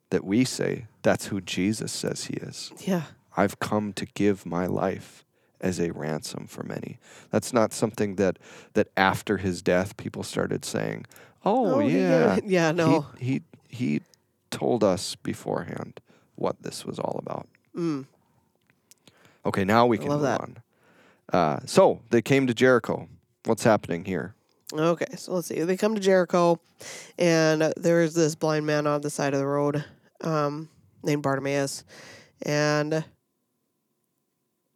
that 0.10 0.26
we 0.26 0.44
say. 0.44 0.88
That's 1.02 1.28
who 1.28 1.40
Jesus 1.40 1.94
says 1.94 2.26
he 2.26 2.34
is. 2.34 2.74
Yeah. 2.80 3.04
I've 3.38 3.60
come 3.60 3.94
to 3.94 4.06
give 4.06 4.46
my 4.46 4.66
life 4.66 5.24
as 5.62 5.80
a 5.80 5.92
ransom 5.92 6.48
for 6.48 6.64
many. 6.64 7.00
That's 7.32 7.54
not 7.54 7.72
something 7.72 8.16
that 8.16 8.40
that 8.74 8.90
after 8.98 9.38
his 9.38 9.62
death 9.62 9.96
people 9.96 10.24
started 10.24 10.66
saying, 10.66 11.06
"Oh, 11.46 11.76
Oh, 11.76 11.80
yeah. 11.80 12.40
Yeah, 12.46 12.72
no. 12.72 13.06
He, 13.18 13.26
he 13.26 13.42
he 13.70 14.02
told 14.52 14.84
us 14.84 15.16
beforehand 15.16 16.00
what 16.36 16.62
this 16.62 16.86
was 16.86 17.00
all 17.00 17.20
about." 17.24 17.48
Mm. 17.76 18.06
Okay, 19.46 19.64
now 19.64 19.86
we 19.86 19.98
can 19.98 20.10
move 20.10 20.22
that. 20.22 20.42
on. 20.42 20.58
Uh, 21.32 21.60
so 21.66 22.02
they 22.10 22.22
came 22.22 22.48
to 22.48 22.54
Jericho. 22.54 23.08
What's 23.46 23.64
happening 23.64 24.06
here? 24.06 24.36
Okay, 24.74 25.06
so 25.16 25.34
let's 25.34 25.48
see. 25.48 25.62
They 25.62 25.78
come 25.78 25.96
to 25.96 26.02
Jericho, 26.02 26.60
and 27.18 27.74
there's 27.78 28.14
this 28.14 28.36
blind 28.36 28.66
man 28.66 28.86
on 28.86 29.02
the 29.02 29.10
side 29.10 29.34
of 29.34 29.40
the 29.40 29.48
road 29.48 29.84
um, 30.22 30.70
named 31.04 31.24
Bartimaeus. 31.24 31.84
And 32.44 33.04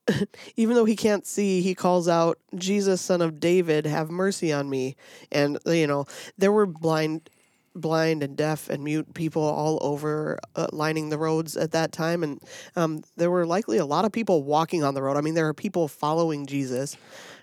even 0.56 0.76
though 0.76 0.86
he 0.86 0.96
can't 0.96 1.26
see, 1.26 1.62
he 1.62 1.76
calls 1.76 2.08
out, 2.08 2.40
Jesus, 2.56 3.02
son 3.02 3.22
of 3.22 3.40
David, 3.40 3.86
have 3.86 4.10
mercy 4.10 4.52
on 4.52 4.70
me. 4.70 4.96
And, 5.32 5.58
you 5.66 5.88
know, 5.88 6.06
there 6.38 6.52
were 6.52 6.66
blind 6.66 7.30
blind 7.76 8.22
and 8.22 8.38
deaf 8.38 8.70
and 8.70 8.84
mute 8.84 9.16
people 9.16 9.42
all 9.42 9.80
over 9.82 10.38
uh, 10.56 10.68
lining 10.72 11.10
the 11.10 11.18
roads 11.18 11.58
at 11.58 11.72
that 11.72 11.92
time 11.92 12.22
and 12.22 12.40
um, 12.76 13.02
there 13.18 13.32
were 13.32 13.48
likely 13.48 13.80
a 13.80 13.86
lot 13.86 14.06
of 14.06 14.12
people 14.12 14.44
walking 14.44 14.84
on 14.84 14.94
the 14.94 15.02
road 15.02 15.18
i 15.18 15.22
mean 15.22 15.34
there 15.34 15.48
are 15.48 15.56
people 15.56 15.88
following 15.88 16.46
jesus 16.46 16.96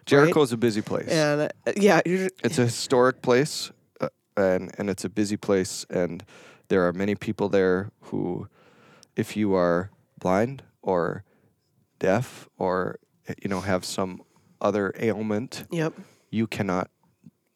Jericho's 0.07 0.53
a 0.53 0.57
busy 0.57 0.83
place. 0.83 1.09
and 1.09 1.43
uh, 1.43 1.73
yeah 1.77 2.01
it's 2.05 2.59
a 2.59 2.65
historic 2.65 3.23
place, 3.23 3.71
uh, 4.01 4.09
and 4.37 4.73
and 4.79 4.91
it's 4.91 5.05
a 5.05 5.09
busy 5.09 5.37
place, 5.37 5.87
and 5.91 6.25
there 6.69 6.87
are 6.87 6.93
many 6.93 7.15
people 7.15 7.49
there 7.49 7.91
who, 8.03 8.49
if 9.17 9.37
you 9.37 9.55
are 9.55 9.91
blind 10.19 10.63
or 10.83 11.25
deaf 12.01 12.49
or 12.59 12.99
you 13.41 13.49
know 13.49 13.61
have 13.61 13.85
some 13.85 14.23
other 14.61 14.93
ailment, 14.99 15.65
yep 15.71 15.95
you 16.31 16.49
cannot 16.49 16.91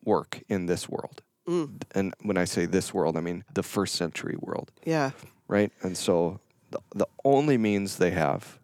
work 0.05 0.43
in 0.49 0.67
this 0.67 0.89
world. 0.89 1.23
Mm. 1.49 1.83
And 1.95 2.15
when 2.23 2.37
I 2.37 2.45
say 2.45 2.67
this 2.67 2.95
world, 2.95 3.17
I 3.17 3.21
mean 3.21 3.45
the 3.53 3.63
first 3.63 3.97
century 3.97 4.37
world, 4.41 4.71
yeah 4.85 5.11
right? 5.49 5.73
And 5.83 5.97
so 5.97 6.41
the, 6.71 6.81
the 6.95 7.07
only 7.25 7.59
means 7.59 7.97
they 7.97 8.11
have 8.11 8.59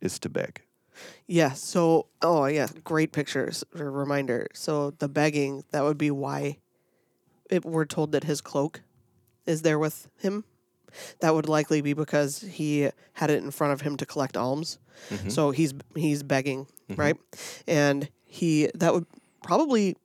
is 0.00 0.18
to 0.20 0.28
beg. 0.28 0.62
Yeah. 1.26 1.52
So, 1.52 2.06
oh 2.22 2.46
yeah, 2.46 2.68
great 2.84 3.12
pictures. 3.12 3.64
A 3.74 3.84
reminder. 3.84 4.48
So 4.52 4.90
the 4.90 5.08
begging 5.08 5.64
that 5.70 5.84
would 5.84 5.98
be 5.98 6.10
why 6.10 6.58
it, 7.50 7.64
we're 7.64 7.84
told 7.84 8.12
that 8.12 8.24
his 8.24 8.40
cloak 8.40 8.82
is 9.46 9.62
there 9.62 9.78
with 9.78 10.08
him. 10.18 10.44
That 11.20 11.34
would 11.34 11.48
likely 11.48 11.80
be 11.80 11.92
because 11.92 12.40
he 12.40 12.90
had 13.14 13.30
it 13.30 13.42
in 13.42 13.50
front 13.50 13.72
of 13.72 13.80
him 13.82 13.96
to 13.96 14.06
collect 14.06 14.36
alms. 14.36 14.78
Mm-hmm. 15.10 15.28
So 15.28 15.50
he's 15.50 15.74
he's 15.94 16.22
begging, 16.22 16.66
right? 16.96 17.16
And 17.66 18.08
he 18.24 18.68
that 18.74 18.92
would 18.94 19.06
probably 19.42 19.96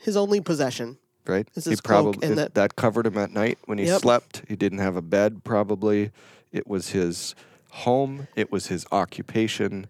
his 0.00 0.16
only 0.16 0.40
possession. 0.40 0.98
right? 1.26 1.46
This 1.54 1.66
he 1.66 1.76
probably 1.76 2.26
and 2.26 2.38
that, 2.38 2.54
that- 2.54 2.76
covered 2.76 3.06
him 3.06 3.18
at 3.18 3.30
night 3.32 3.58
when 3.66 3.78
he 3.78 3.84
Yep. 3.86 4.00
slept. 4.00 4.42
He 4.48 4.56
didn't 4.56 4.78
have 4.78 4.96
a 4.96 5.02
bed. 5.02 5.44
Probably 5.44 6.10
it 6.52 6.66
was 6.66 6.90
his 6.90 7.34
home. 7.70 8.26
It 8.34 8.50
was 8.50 8.66
his 8.66 8.86
occupation. 8.90 9.86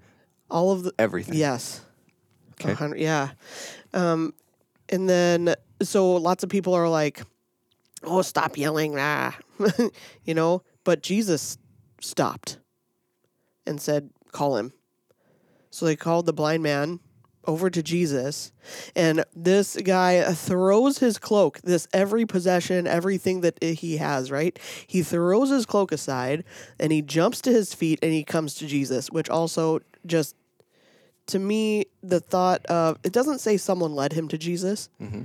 All 0.51 0.73
of 0.73 0.83
the 0.83 0.93
Everything. 0.99 1.37
Yes. 1.37 1.83
Okay. 2.61 3.01
yeah. 3.01 3.31
Um, 3.95 4.35
and 4.91 5.09
then 5.09 5.55
so 5.83 6.13
lots 6.17 6.45
of 6.45 6.51
people 6.51 6.75
are 6.75 6.89
like, 6.89 7.23
"Oh, 8.03 8.23
stop 8.23 8.57
yelling!" 8.57 8.97
Ah. 8.99 9.37
you 10.25 10.35
know. 10.35 10.63
But 10.85 11.03
Jesus 11.03 11.59
stopped 12.01 12.59
and 13.67 13.81
said, 13.81 14.11
"Call 14.33 14.57
him." 14.57 14.73
So 15.71 15.87
they 15.87 15.97
called 15.97 16.27
the 16.27 16.33
blind 16.33 16.63
man 16.63 17.01
over 17.47 17.71
to 17.71 17.83
Jesus, 17.83 18.53
and 18.95 19.25
this 19.35 19.77
guy 19.77 20.33
throws 20.35 20.99
his 20.99 21.17
cloak, 21.19 21.61
this 21.63 21.89
every 21.93 22.27
possession, 22.27 22.87
everything 22.87 23.41
that 23.41 23.63
he 23.63 23.97
has, 23.97 24.31
right? 24.31 24.59
He 24.87 25.03
throws 25.03 25.49
his 25.49 25.65
cloak 25.65 25.91
aside 25.91 26.45
and 26.79 26.93
he 26.93 27.03
jumps 27.03 27.41
to 27.43 27.51
his 27.51 27.73
feet 27.75 27.99
and 28.03 28.13
he 28.13 28.25
comes 28.25 28.55
to 28.57 28.67
Jesus, 28.67 29.11
which 29.11 29.31
also 29.31 29.81
just 30.05 30.37
to 31.27 31.39
me 31.39 31.87
the 32.03 32.21
thought 32.21 32.65
of 32.67 32.99
it 33.05 33.13
doesn't 33.13 33.39
say 33.41 33.57
someone 33.57 33.95
led 33.95 34.13
him 34.13 34.29
to 34.29 34.39
Jesus. 34.39 34.89
Mm-hmm. 35.01 35.23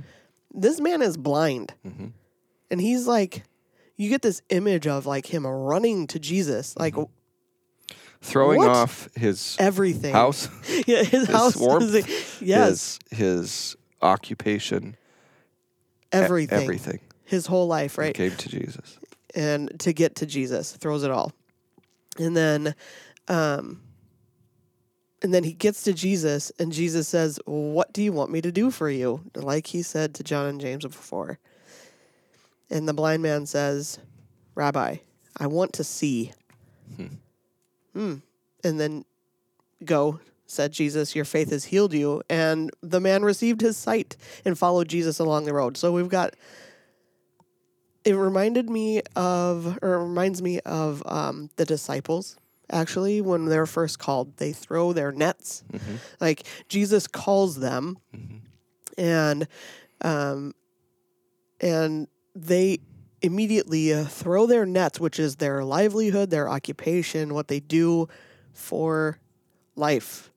This 0.54 0.80
man 0.80 1.02
is 1.02 1.16
blind. 1.16 1.74
Mhm. 1.86 2.12
And 2.70 2.80
he's 2.80 3.06
like 3.06 3.44
you 3.96 4.10
get 4.10 4.20
this 4.22 4.42
image 4.50 4.86
of 4.86 5.06
like 5.06 5.26
him 5.26 5.46
running 5.46 6.06
to 6.08 6.18
Jesus, 6.18 6.76
like 6.76 6.94
Throwing 8.22 8.58
What? 8.58 8.68
off 8.70 9.08
his 9.14 9.56
everything. 9.58 10.12
house, 10.12 10.48
yeah, 10.86 11.02
his, 11.04 11.28
house. 11.28 11.54
warmth, 11.54 12.42
yes, 12.42 12.98
his, 13.10 13.18
his 13.18 13.76
occupation, 14.02 14.96
everything. 16.12 16.62
everything. 16.62 17.00
His 17.24 17.46
whole 17.46 17.66
life, 17.68 17.98
right? 17.98 18.14
Came 18.14 18.34
to 18.36 18.48
Jesus. 18.48 18.98
and 19.34 19.78
to 19.80 19.92
get 19.92 20.16
to 20.16 20.26
Jesus, 20.26 20.72
throws 20.72 21.04
it 21.04 21.10
all. 21.10 21.32
And 22.18 22.36
then 22.36 22.74
um 23.28 23.82
and 25.22 25.32
then 25.32 25.44
he 25.44 25.52
gets 25.52 25.82
to 25.84 25.92
Jesus 25.92 26.50
and 26.58 26.72
Jesus 26.72 27.06
says, 27.08 27.38
"What 27.46 27.92
do 27.92 28.02
you 28.02 28.12
want 28.12 28.30
me 28.30 28.40
to 28.40 28.50
do 28.50 28.70
for 28.70 28.90
you?" 28.90 29.20
like 29.34 29.68
he 29.68 29.82
said 29.82 30.14
to 30.16 30.24
John 30.24 30.46
and 30.46 30.60
James 30.60 30.84
before. 30.84 31.38
And 32.70 32.88
the 32.88 32.94
blind 32.94 33.22
man 33.22 33.46
says, 33.46 33.98
"Rabbi, 34.54 34.96
I 35.36 35.46
want 35.46 35.72
to 35.74 35.84
see." 35.84 36.32
Hmm. 37.92 38.16
And 38.64 38.80
then 38.80 39.04
go 39.84 40.20
said 40.46 40.72
Jesus, 40.72 41.14
Your 41.14 41.24
faith 41.24 41.50
has 41.50 41.66
healed 41.66 41.92
you. 41.92 42.22
And 42.30 42.70
the 42.82 43.00
man 43.00 43.24
received 43.24 43.60
his 43.60 43.76
sight 43.76 44.16
and 44.44 44.58
followed 44.58 44.88
Jesus 44.88 45.18
along 45.18 45.44
the 45.44 45.52
road. 45.52 45.76
So 45.76 45.92
we've 45.92 46.08
got 46.08 46.34
it 48.04 48.14
reminded 48.14 48.70
me 48.70 49.02
of 49.16 49.78
or 49.82 50.04
reminds 50.06 50.40
me 50.40 50.60
of 50.60 51.02
um, 51.06 51.50
the 51.56 51.64
disciples 51.64 52.36
actually 52.70 53.20
when 53.20 53.46
they're 53.46 53.66
first 53.66 53.98
called 53.98 54.36
they 54.38 54.52
throw 54.52 54.92
their 54.92 55.12
nets 55.12 55.62
like 56.20 56.42
jesus 56.68 57.06
calls 57.06 57.60
them 57.60 57.96
and 58.98 59.46
um, 60.00 60.52
and 61.60 62.08
they 62.38 62.78
immediately 63.22 63.92
uh, 63.94 64.04
throw 64.04 64.46
their 64.46 64.66
nets 64.66 65.00
which 65.00 65.18
is 65.18 65.36
their 65.36 65.64
livelihood 65.64 66.28
their 66.30 66.48
occupation 66.48 67.32
what 67.34 67.48
they 67.48 67.60
do 67.60 68.06
for 68.52 69.18
life 69.74 70.30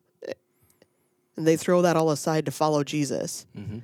and 1.35 1.45
they 1.45 1.57
throw 1.57 1.81
that 1.81 1.97
all 1.97 2.09
aside 2.09 2.45
to 2.45 2.51
follow 2.51 2.83
jesus 2.83 3.45
Mhm. 3.57 3.81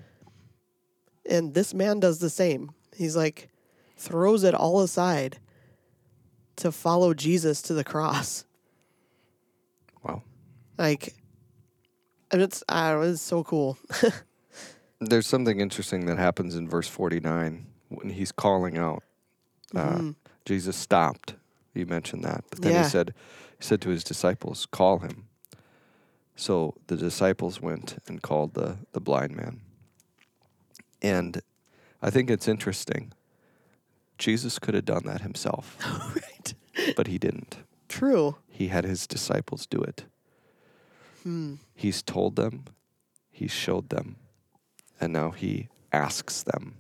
and 1.26 1.54
this 1.54 1.74
man 1.74 2.00
does 2.00 2.20
the 2.20 2.30
same 2.30 2.72
he's 2.96 3.16
like 3.18 3.50
throws 3.98 4.44
it 4.44 4.54
all 4.56 4.82
aside 4.82 5.40
to 6.58 6.72
follow 6.72 7.14
Jesus 7.14 7.62
to 7.64 7.74
the 7.74 7.84
cross. 7.84 8.46
Wow. 10.04 10.24
Like, 10.78 11.14
and 12.32 12.42
it's 12.42 12.64
I 12.70 12.92
don't 12.92 13.02
know, 13.02 13.08
it's 13.12 13.22
so 13.22 13.44
cool. 13.44 13.78
There's 15.02 15.28
something 15.28 15.60
interesting 15.60 16.06
that 16.06 16.18
happens 16.18 16.56
in 16.56 16.70
verse 16.70 16.88
49 16.88 17.66
when 17.90 18.10
he's 18.10 18.32
calling 18.32 18.78
out. 18.78 19.04
Uh, 19.76 20.12
Jesus 20.46 20.76
stopped. 20.76 21.36
You 21.74 21.86
mentioned 21.86 22.24
that, 22.24 22.44
but 22.50 22.62
then 22.62 22.72
Yeah. 22.74 22.84
he 22.84 22.90
said, 22.90 23.14
he 23.58 23.64
said 23.64 23.82
to 23.82 23.90
his 23.90 24.04
disciples, 24.04 24.66
"Call 24.66 25.00
him." 25.00 25.28
So 26.36 26.76
the 26.88 26.96
disciples 26.98 27.62
went 27.62 27.98
and 28.08 28.22
called 28.22 28.54
the 28.54 28.78
the 28.94 29.02
blind 29.02 29.36
man. 29.36 29.62
And 31.02 31.42
I 32.02 32.10
think 32.10 32.30
it's 32.30 32.48
interesting. 32.48 33.12
Jesus 34.18 34.60
could 34.60 34.74
have 34.76 34.86
done 34.86 35.04
that 35.06 35.22
himself, 35.22 35.78
right. 36.16 36.54
but 36.96 37.08
he 37.08 37.18
didn't. 37.18 37.58
True. 37.90 38.38
He 38.48 38.68
had 38.70 38.86
his 38.86 39.08
disciples 39.08 39.66
do 39.66 39.82
it. 39.82 40.06
He's 41.74 42.04
told 42.04 42.36
them, 42.36 42.66
he 43.32 43.48
showed 43.48 43.90
them, 43.90 44.18
and 45.02 45.12
now 45.12 45.32
he 45.32 45.70
asks 45.92 46.44
them 46.44 46.76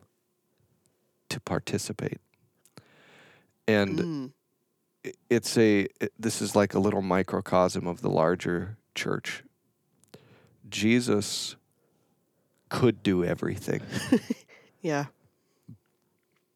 to 1.35 1.41
participate. 1.41 2.19
And 3.67 3.99
Mm. 3.99 4.31
it's 5.29 5.57
a 5.57 5.87
it- 5.99 6.13
this 6.17 6.41
is 6.41 6.55
like 6.55 6.73
a 6.73 6.79
little 6.79 7.01
microcosm 7.01 7.85
of 7.87 7.99
the 8.01 8.09
larger 8.09 8.77
church. 8.95 9.43
Jesus 10.69 11.57
could 12.69 13.03
do 13.03 13.23
everything, 13.23 13.81
Yeah. 14.81 15.05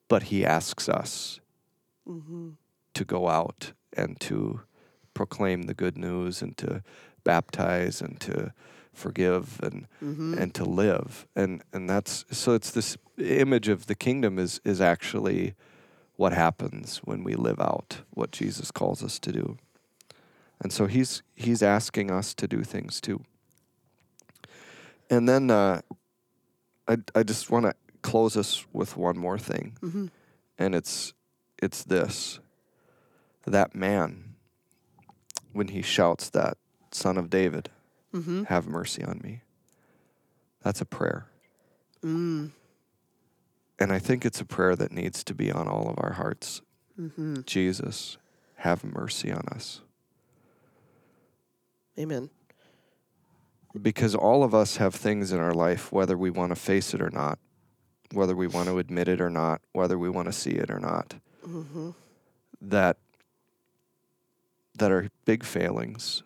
but 0.07 0.23
he 0.23 0.45
asks 0.45 0.87
us 0.89 1.39
hmm 2.05 2.51
to 2.93 3.05
go 3.05 3.27
out 3.27 3.73
and 3.95 4.19
to 4.21 4.61
proclaim 5.13 5.63
the 5.63 5.73
good 5.73 5.97
news 5.97 6.41
and 6.41 6.57
to 6.57 6.81
baptize 7.23 8.01
and 8.01 8.19
to 8.21 8.53
forgive 8.93 9.59
and 9.63 9.87
hmm 9.99 10.35
and 10.37 10.53
to 10.53 10.63
live. 10.65 11.27
And 11.35 11.63
and 11.73 11.89
that's 11.89 12.25
so 12.31 12.53
it's 12.53 12.71
this 12.71 12.97
image 13.17 13.67
of 13.67 13.85
the 13.87 13.95
kingdom 13.95 14.39
is 14.39 14.59
is 14.63 14.81
actually 14.81 15.53
what 16.15 16.33
happens 16.33 16.97
when 17.05 17.23
we 17.23 17.35
live 17.35 17.59
out 17.59 18.01
what 18.09 18.31
Jesus 18.31 18.71
calls 18.71 19.03
us 19.03 19.19
to 19.19 19.31
do. 19.31 19.57
And 20.61 20.73
so 20.73 20.85
he's 20.85 21.23
he's 21.35 21.63
asking 21.63 22.11
us 22.11 22.33
to 22.35 22.47
do 22.47 22.63
things 22.63 23.01
too. 23.01 23.23
And 25.09 25.27
then 25.27 25.49
uh, 25.49 25.81
I 26.87 26.97
I 27.15 27.23
just 27.23 27.49
want 27.49 27.65
to 27.65 27.73
close 28.01 28.37
us 28.37 28.65
with 28.73 28.97
one 28.97 29.17
more 29.17 29.37
thing. 29.37 29.77
Hmm 29.81 30.07
and 30.59 30.75
it's 30.75 31.13
it's 31.57 31.83
this. 31.83 32.39
That 33.47 33.73
man 33.73 34.35
when 35.53 35.69
he 35.69 35.81
shouts 35.81 36.29
that 36.29 36.57
son 36.91 37.17
of 37.17 37.29
david 37.31 37.71
hmm 38.11 38.43
have 38.43 38.67
mercy 38.67 39.03
on 39.03 39.19
me 39.23 39.41
that's 40.63 40.81
a 40.81 40.85
prayer 40.85 41.25
Mm. 42.03 42.51
And 43.77 43.91
I 43.91 43.99
think 43.99 44.25
it's 44.25 44.39
a 44.39 44.45
prayer 44.45 44.73
that 44.77 44.93
needs 44.93 45.21
to 45.25 45.33
be 45.33 45.51
on 45.51 45.67
all 45.67 45.89
of 45.89 45.95
our 45.97 46.13
hearts. 46.13 46.61
Mm-hmm. 46.97 47.41
Jesus, 47.45 48.17
have 48.55 48.85
mercy 48.85 49.31
on 49.33 49.43
us. 49.51 49.81
Amen. 51.97 52.29
Because 53.81 54.15
all 54.15 54.43
of 54.45 54.55
us 54.55 54.77
have 54.77 54.95
things 54.95 55.31
in 55.33 55.39
our 55.39 55.53
life, 55.53 55.91
whether 55.91 56.17
we 56.17 56.29
want 56.29 56.51
to 56.51 56.55
face 56.55 56.93
it 56.93 57.01
or 57.01 57.09
not, 57.09 57.37
whether 58.13 58.35
we 58.35 58.47
want 58.47 58.69
to 58.69 58.79
admit 58.79 59.07
it 59.09 59.19
or 59.19 59.29
not, 59.29 59.61
whether 59.73 59.97
we 59.97 60.09
want 60.09 60.27
to 60.27 60.33
see 60.33 60.51
it 60.51 60.71
or 60.71 60.79
not, 60.79 61.15
Mm-hmm. 61.45 61.89
that 62.61 62.97
that 64.77 64.91
are 64.91 65.09
big 65.25 65.43
failings. 65.43 66.23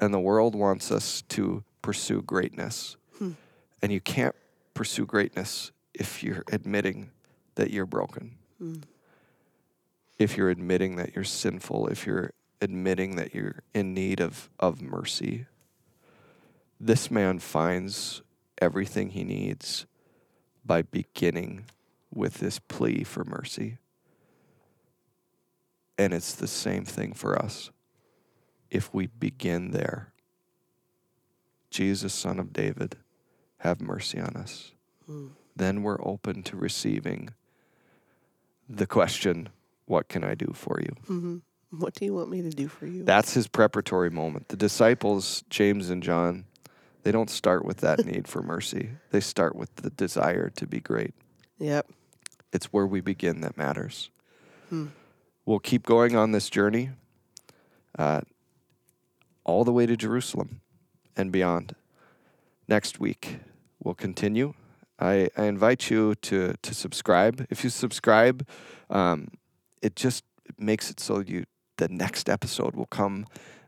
And 0.00 0.12
the 0.12 0.20
world 0.20 0.54
wants 0.54 0.90
us 0.90 1.22
to 1.28 1.64
pursue 1.82 2.22
greatness. 2.22 2.96
Hmm. 3.18 3.32
And 3.82 3.92
you 3.92 4.00
can't 4.00 4.34
pursue 4.74 5.06
greatness 5.06 5.72
if 5.94 6.22
you're 6.22 6.44
admitting 6.52 7.10
that 7.54 7.70
you're 7.70 7.86
broken. 7.86 8.36
Mm. 8.62 8.82
If 10.18 10.36
you're 10.36 10.50
admitting 10.50 10.96
that 10.96 11.14
you're 11.14 11.24
sinful, 11.24 11.88
if 11.88 12.06
you're 12.06 12.32
admitting 12.60 13.16
that 13.16 13.34
you're 13.34 13.62
in 13.74 13.94
need 13.94 14.20
of, 14.20 14.48
of 14.58 14.80
mercy. 14.80 15.46
This 16.80 17.10
man 17.10 17.38
finds 17.38 18.22
everything 18.58 19.10
he 19.10 19.24
needs 19.24 19.86
by 20.64 20.82
beginning 20.82 21.66
with 22.12 22.34
this 22.34 22.58
plea 22.58 23.04
for 23.04 23.24
mercy. 23.24 23.78
And 25.98 26.12
it's 26.12 26.34
the 26.34 26.48
same 26.48 26.84
thing 26.84 27.12
for 27.12 27.40
us. 27.40 27.70
If 28.70 28.92
we 28.92 29.06
begin 29.06 29.70
there, 29.70 30.12
Jesus, 31.70 32.14
Son 32.14 32.38
of 32.38 32.52
David, 32.52 32.96
have 33.58 33.80
mercy 33.80 34.20
on 34.20 34.36
us. 34.36 34.72
Mm. 35.08 35.30
Then 35.54 35.82
we're 35.82 36.00
open 36.02 36.42
to 36.44 36.56
receiving 36.56 37.30
the 38.68 38.86
question, 38.86 39.48
What 39.86 40.08
can 40.08 40.24
I 40.24 40.34
do 40.34 40.52
for 40.54 40.80
you? 40.80 40.94
Mm-hmm. 41.02 41.36
What 41.78 41.94
do 41.94 42.04
you 42.04 42.14
want 42.14 42.30
me 42.30 42.42
to 42.42 42.50
do 42.50 42.68
for 42.68 42.86
you? 42.86 43.04
That's 43.04 43.34
his 43.34 43.48
preparatory 43.48 44.10
moment. 44.10 44.48
The 44.48 44.56
disciples, 44.56 45.44
James 45.50 45.90
and 45.90 46.02
John, 46.02 46.44
they 47.02 47.12
don't 47.12 47.30
start 47.30 47.64
with 47.64 47.78
that 47.78 48.04
need 48.06 48.28
for 48.28 48.42
mercy. 48.42 48.90
They 49.10 49.20
start 49.20 49.56
with 49.56 49.74
the 49.76 49.90
desire 49.90 50.50
to 50.50 50.66
be 50.66 50.80
great. 50.80 51.14
yep. 51.58 51.86
It's 52.52 52.66
where 52.66 52.86
we 52.86 53.00
begin 53.00 53.42
that 53.42 53.58
matters. 53.58 54.08
Hmm. 54.70 54.86
We'll 55.44 55.58
keep 55.58 55.84
going 55.84 56.16
on 56.16 56.32
this 56.32 56.48
journey 56.48 56.90
uh, 57.98 58.22
all 59.46 59.64
the 59.64 59.72
way 59.72 59.86
to 59.86 59.96
Jerusalem 59.96 60.60
and 61.16 61.32
beyond. 61.32 61.74
Next 62.68 63.00
week, 63.00 63.38
we'll 63.82 63.94
continue. 63.94 64.52
I, 64.98 65.28
I 65.36 65.44
invite 65.44 65.88
you 65.88 66.14
to, 66.16 66.54
to 66.60 66.74
subscribe. 66.74 67.46
If 67.48 67.62
you 67.64 67.70
subscribe, 67.70 68.46
um, 68.90 69.28
it 69.80 69.94
just 69.94 70.24
makes 70.58 70.90
it 70.90 71.00
so 71.00 71.20
you 71.20 71.44
the 71.76 71.88
next 71.88 72.28
episode 72.28 72.74
will 72.74 72.86
come. 72.86 73.26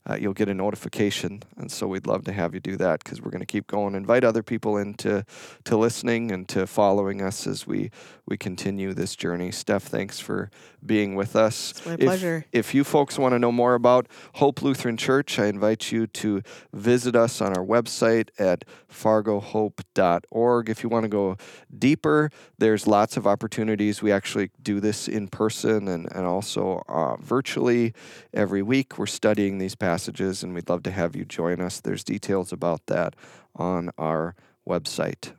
Uh, 0.08 0.16
you'll 0.16 0.32
get 0.32 0.48
a 0.48 0.54
notification, 0.54 1.42
and 1.56 1.70
so 1.70 1.86
we'd 1.86 2.06
love 2.06 2.24
to 2.24 2.32
have 2.32 2.54
you 2.54 2.60
do 2.60 2.76
that 2.76 3.04
because 3.04 3.20
we're 3.20 3.30
going 3.30 3.40
to 3.40 3.46
keep 3.46 3.66
going. 3.66 3.94
Invite 3.94 4.24
other 4.24 4.42
people 4.42 4.76
into 4.76 5.24
to 5.64 5.76
listening 5.76 6.32
and 6.32 6.48
to 6.48 6.66
following 6.66 7.20
us 7.20 7.46
as 7.46 7.66
we 7.66 7.90
we 8.26 8.36
continue 8.36 8.92
this 8.92 9.16
journey. 9.16 9.50
Stef, 9.50 9.82
thanks 9.82 10.20
for 10.20 10.50
being 10.84 11.14
with 11.14 11.34
us. 11.34 11.70
It's 11.72 11.86
my 11.86 11.94
If- 11.94 12.00
pleasure. 12.00 12.44
If 12.52 12.74
you 12.74 12.84
folks 12.84 13.18
want 13.18 13.32
to 13.32 13.38
know 13.38 13.52
more 13.52 13.74
about 13.74 14.06
Hope 14.34 14.62
Lutheran 14.62 14.96
Church, 14.96 15.38
I 15.38 15.46
invite 15.46 15.90
you 15.92 16.06
to 16.06 16.42
visit 16.72 17.16
us 17.16 17.40
on 17.40 17.56
our 17.56 17.64
website 17.64 18.28
at 18.38 18.64
fargohope.org. 18.92 20.68
If 20.70 20.82
you 20.82 20.88
want 20.88 21.04
to 21.04 21.08
go 21.08 21.36
deeper, 21.76 22.30
there's 22.58 22.86
lots 22.86 23.16
of 23.16 23.26
opportunities. 23.26 24.02
We 24.02 24.12
actually 24.12 24.50
do 24.62 24.80
this 24.80 25.08
in 25.08 25.28
person 25.28 25.88
and, 25.88 26.08
and 26.14 26.26
also 26.26 26.82
uh, 26.88 27.16
virtually 27.16 27.94
every 28.34 28.62
week. 28.62 28.98
We're 28.98 29.06
studying 29.06 29.58
these 29.58 29.74
passages, 29.98 30.44
and 30.44 30.54
we'd 30.54 30.68
love 30.68 30.84
to 30.84 30.92
have 30.92 31.16
you 31.16 31.24
join 31.24 31.60
us. 31.60 31.80
There's 31.80 32.04
details 32.04 32.52
about 32.52 32.86
that 32.86 33.16
on 33.56 33.90
our 33.98 34.36
website. 34.64 35.32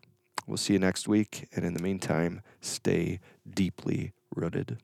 We'll 0.47 0.57
see 0.57 0.73
you 0.73 0.79
next 0.79 1.07
week, 1.07 1.47
and 1.55 1.63
in 1.63 1.75
the 1.75 1.81
meantime, 1.81 2.41
stay 2.59 3.21
deeply 3.49 4.11
rooted. 4.35 4.77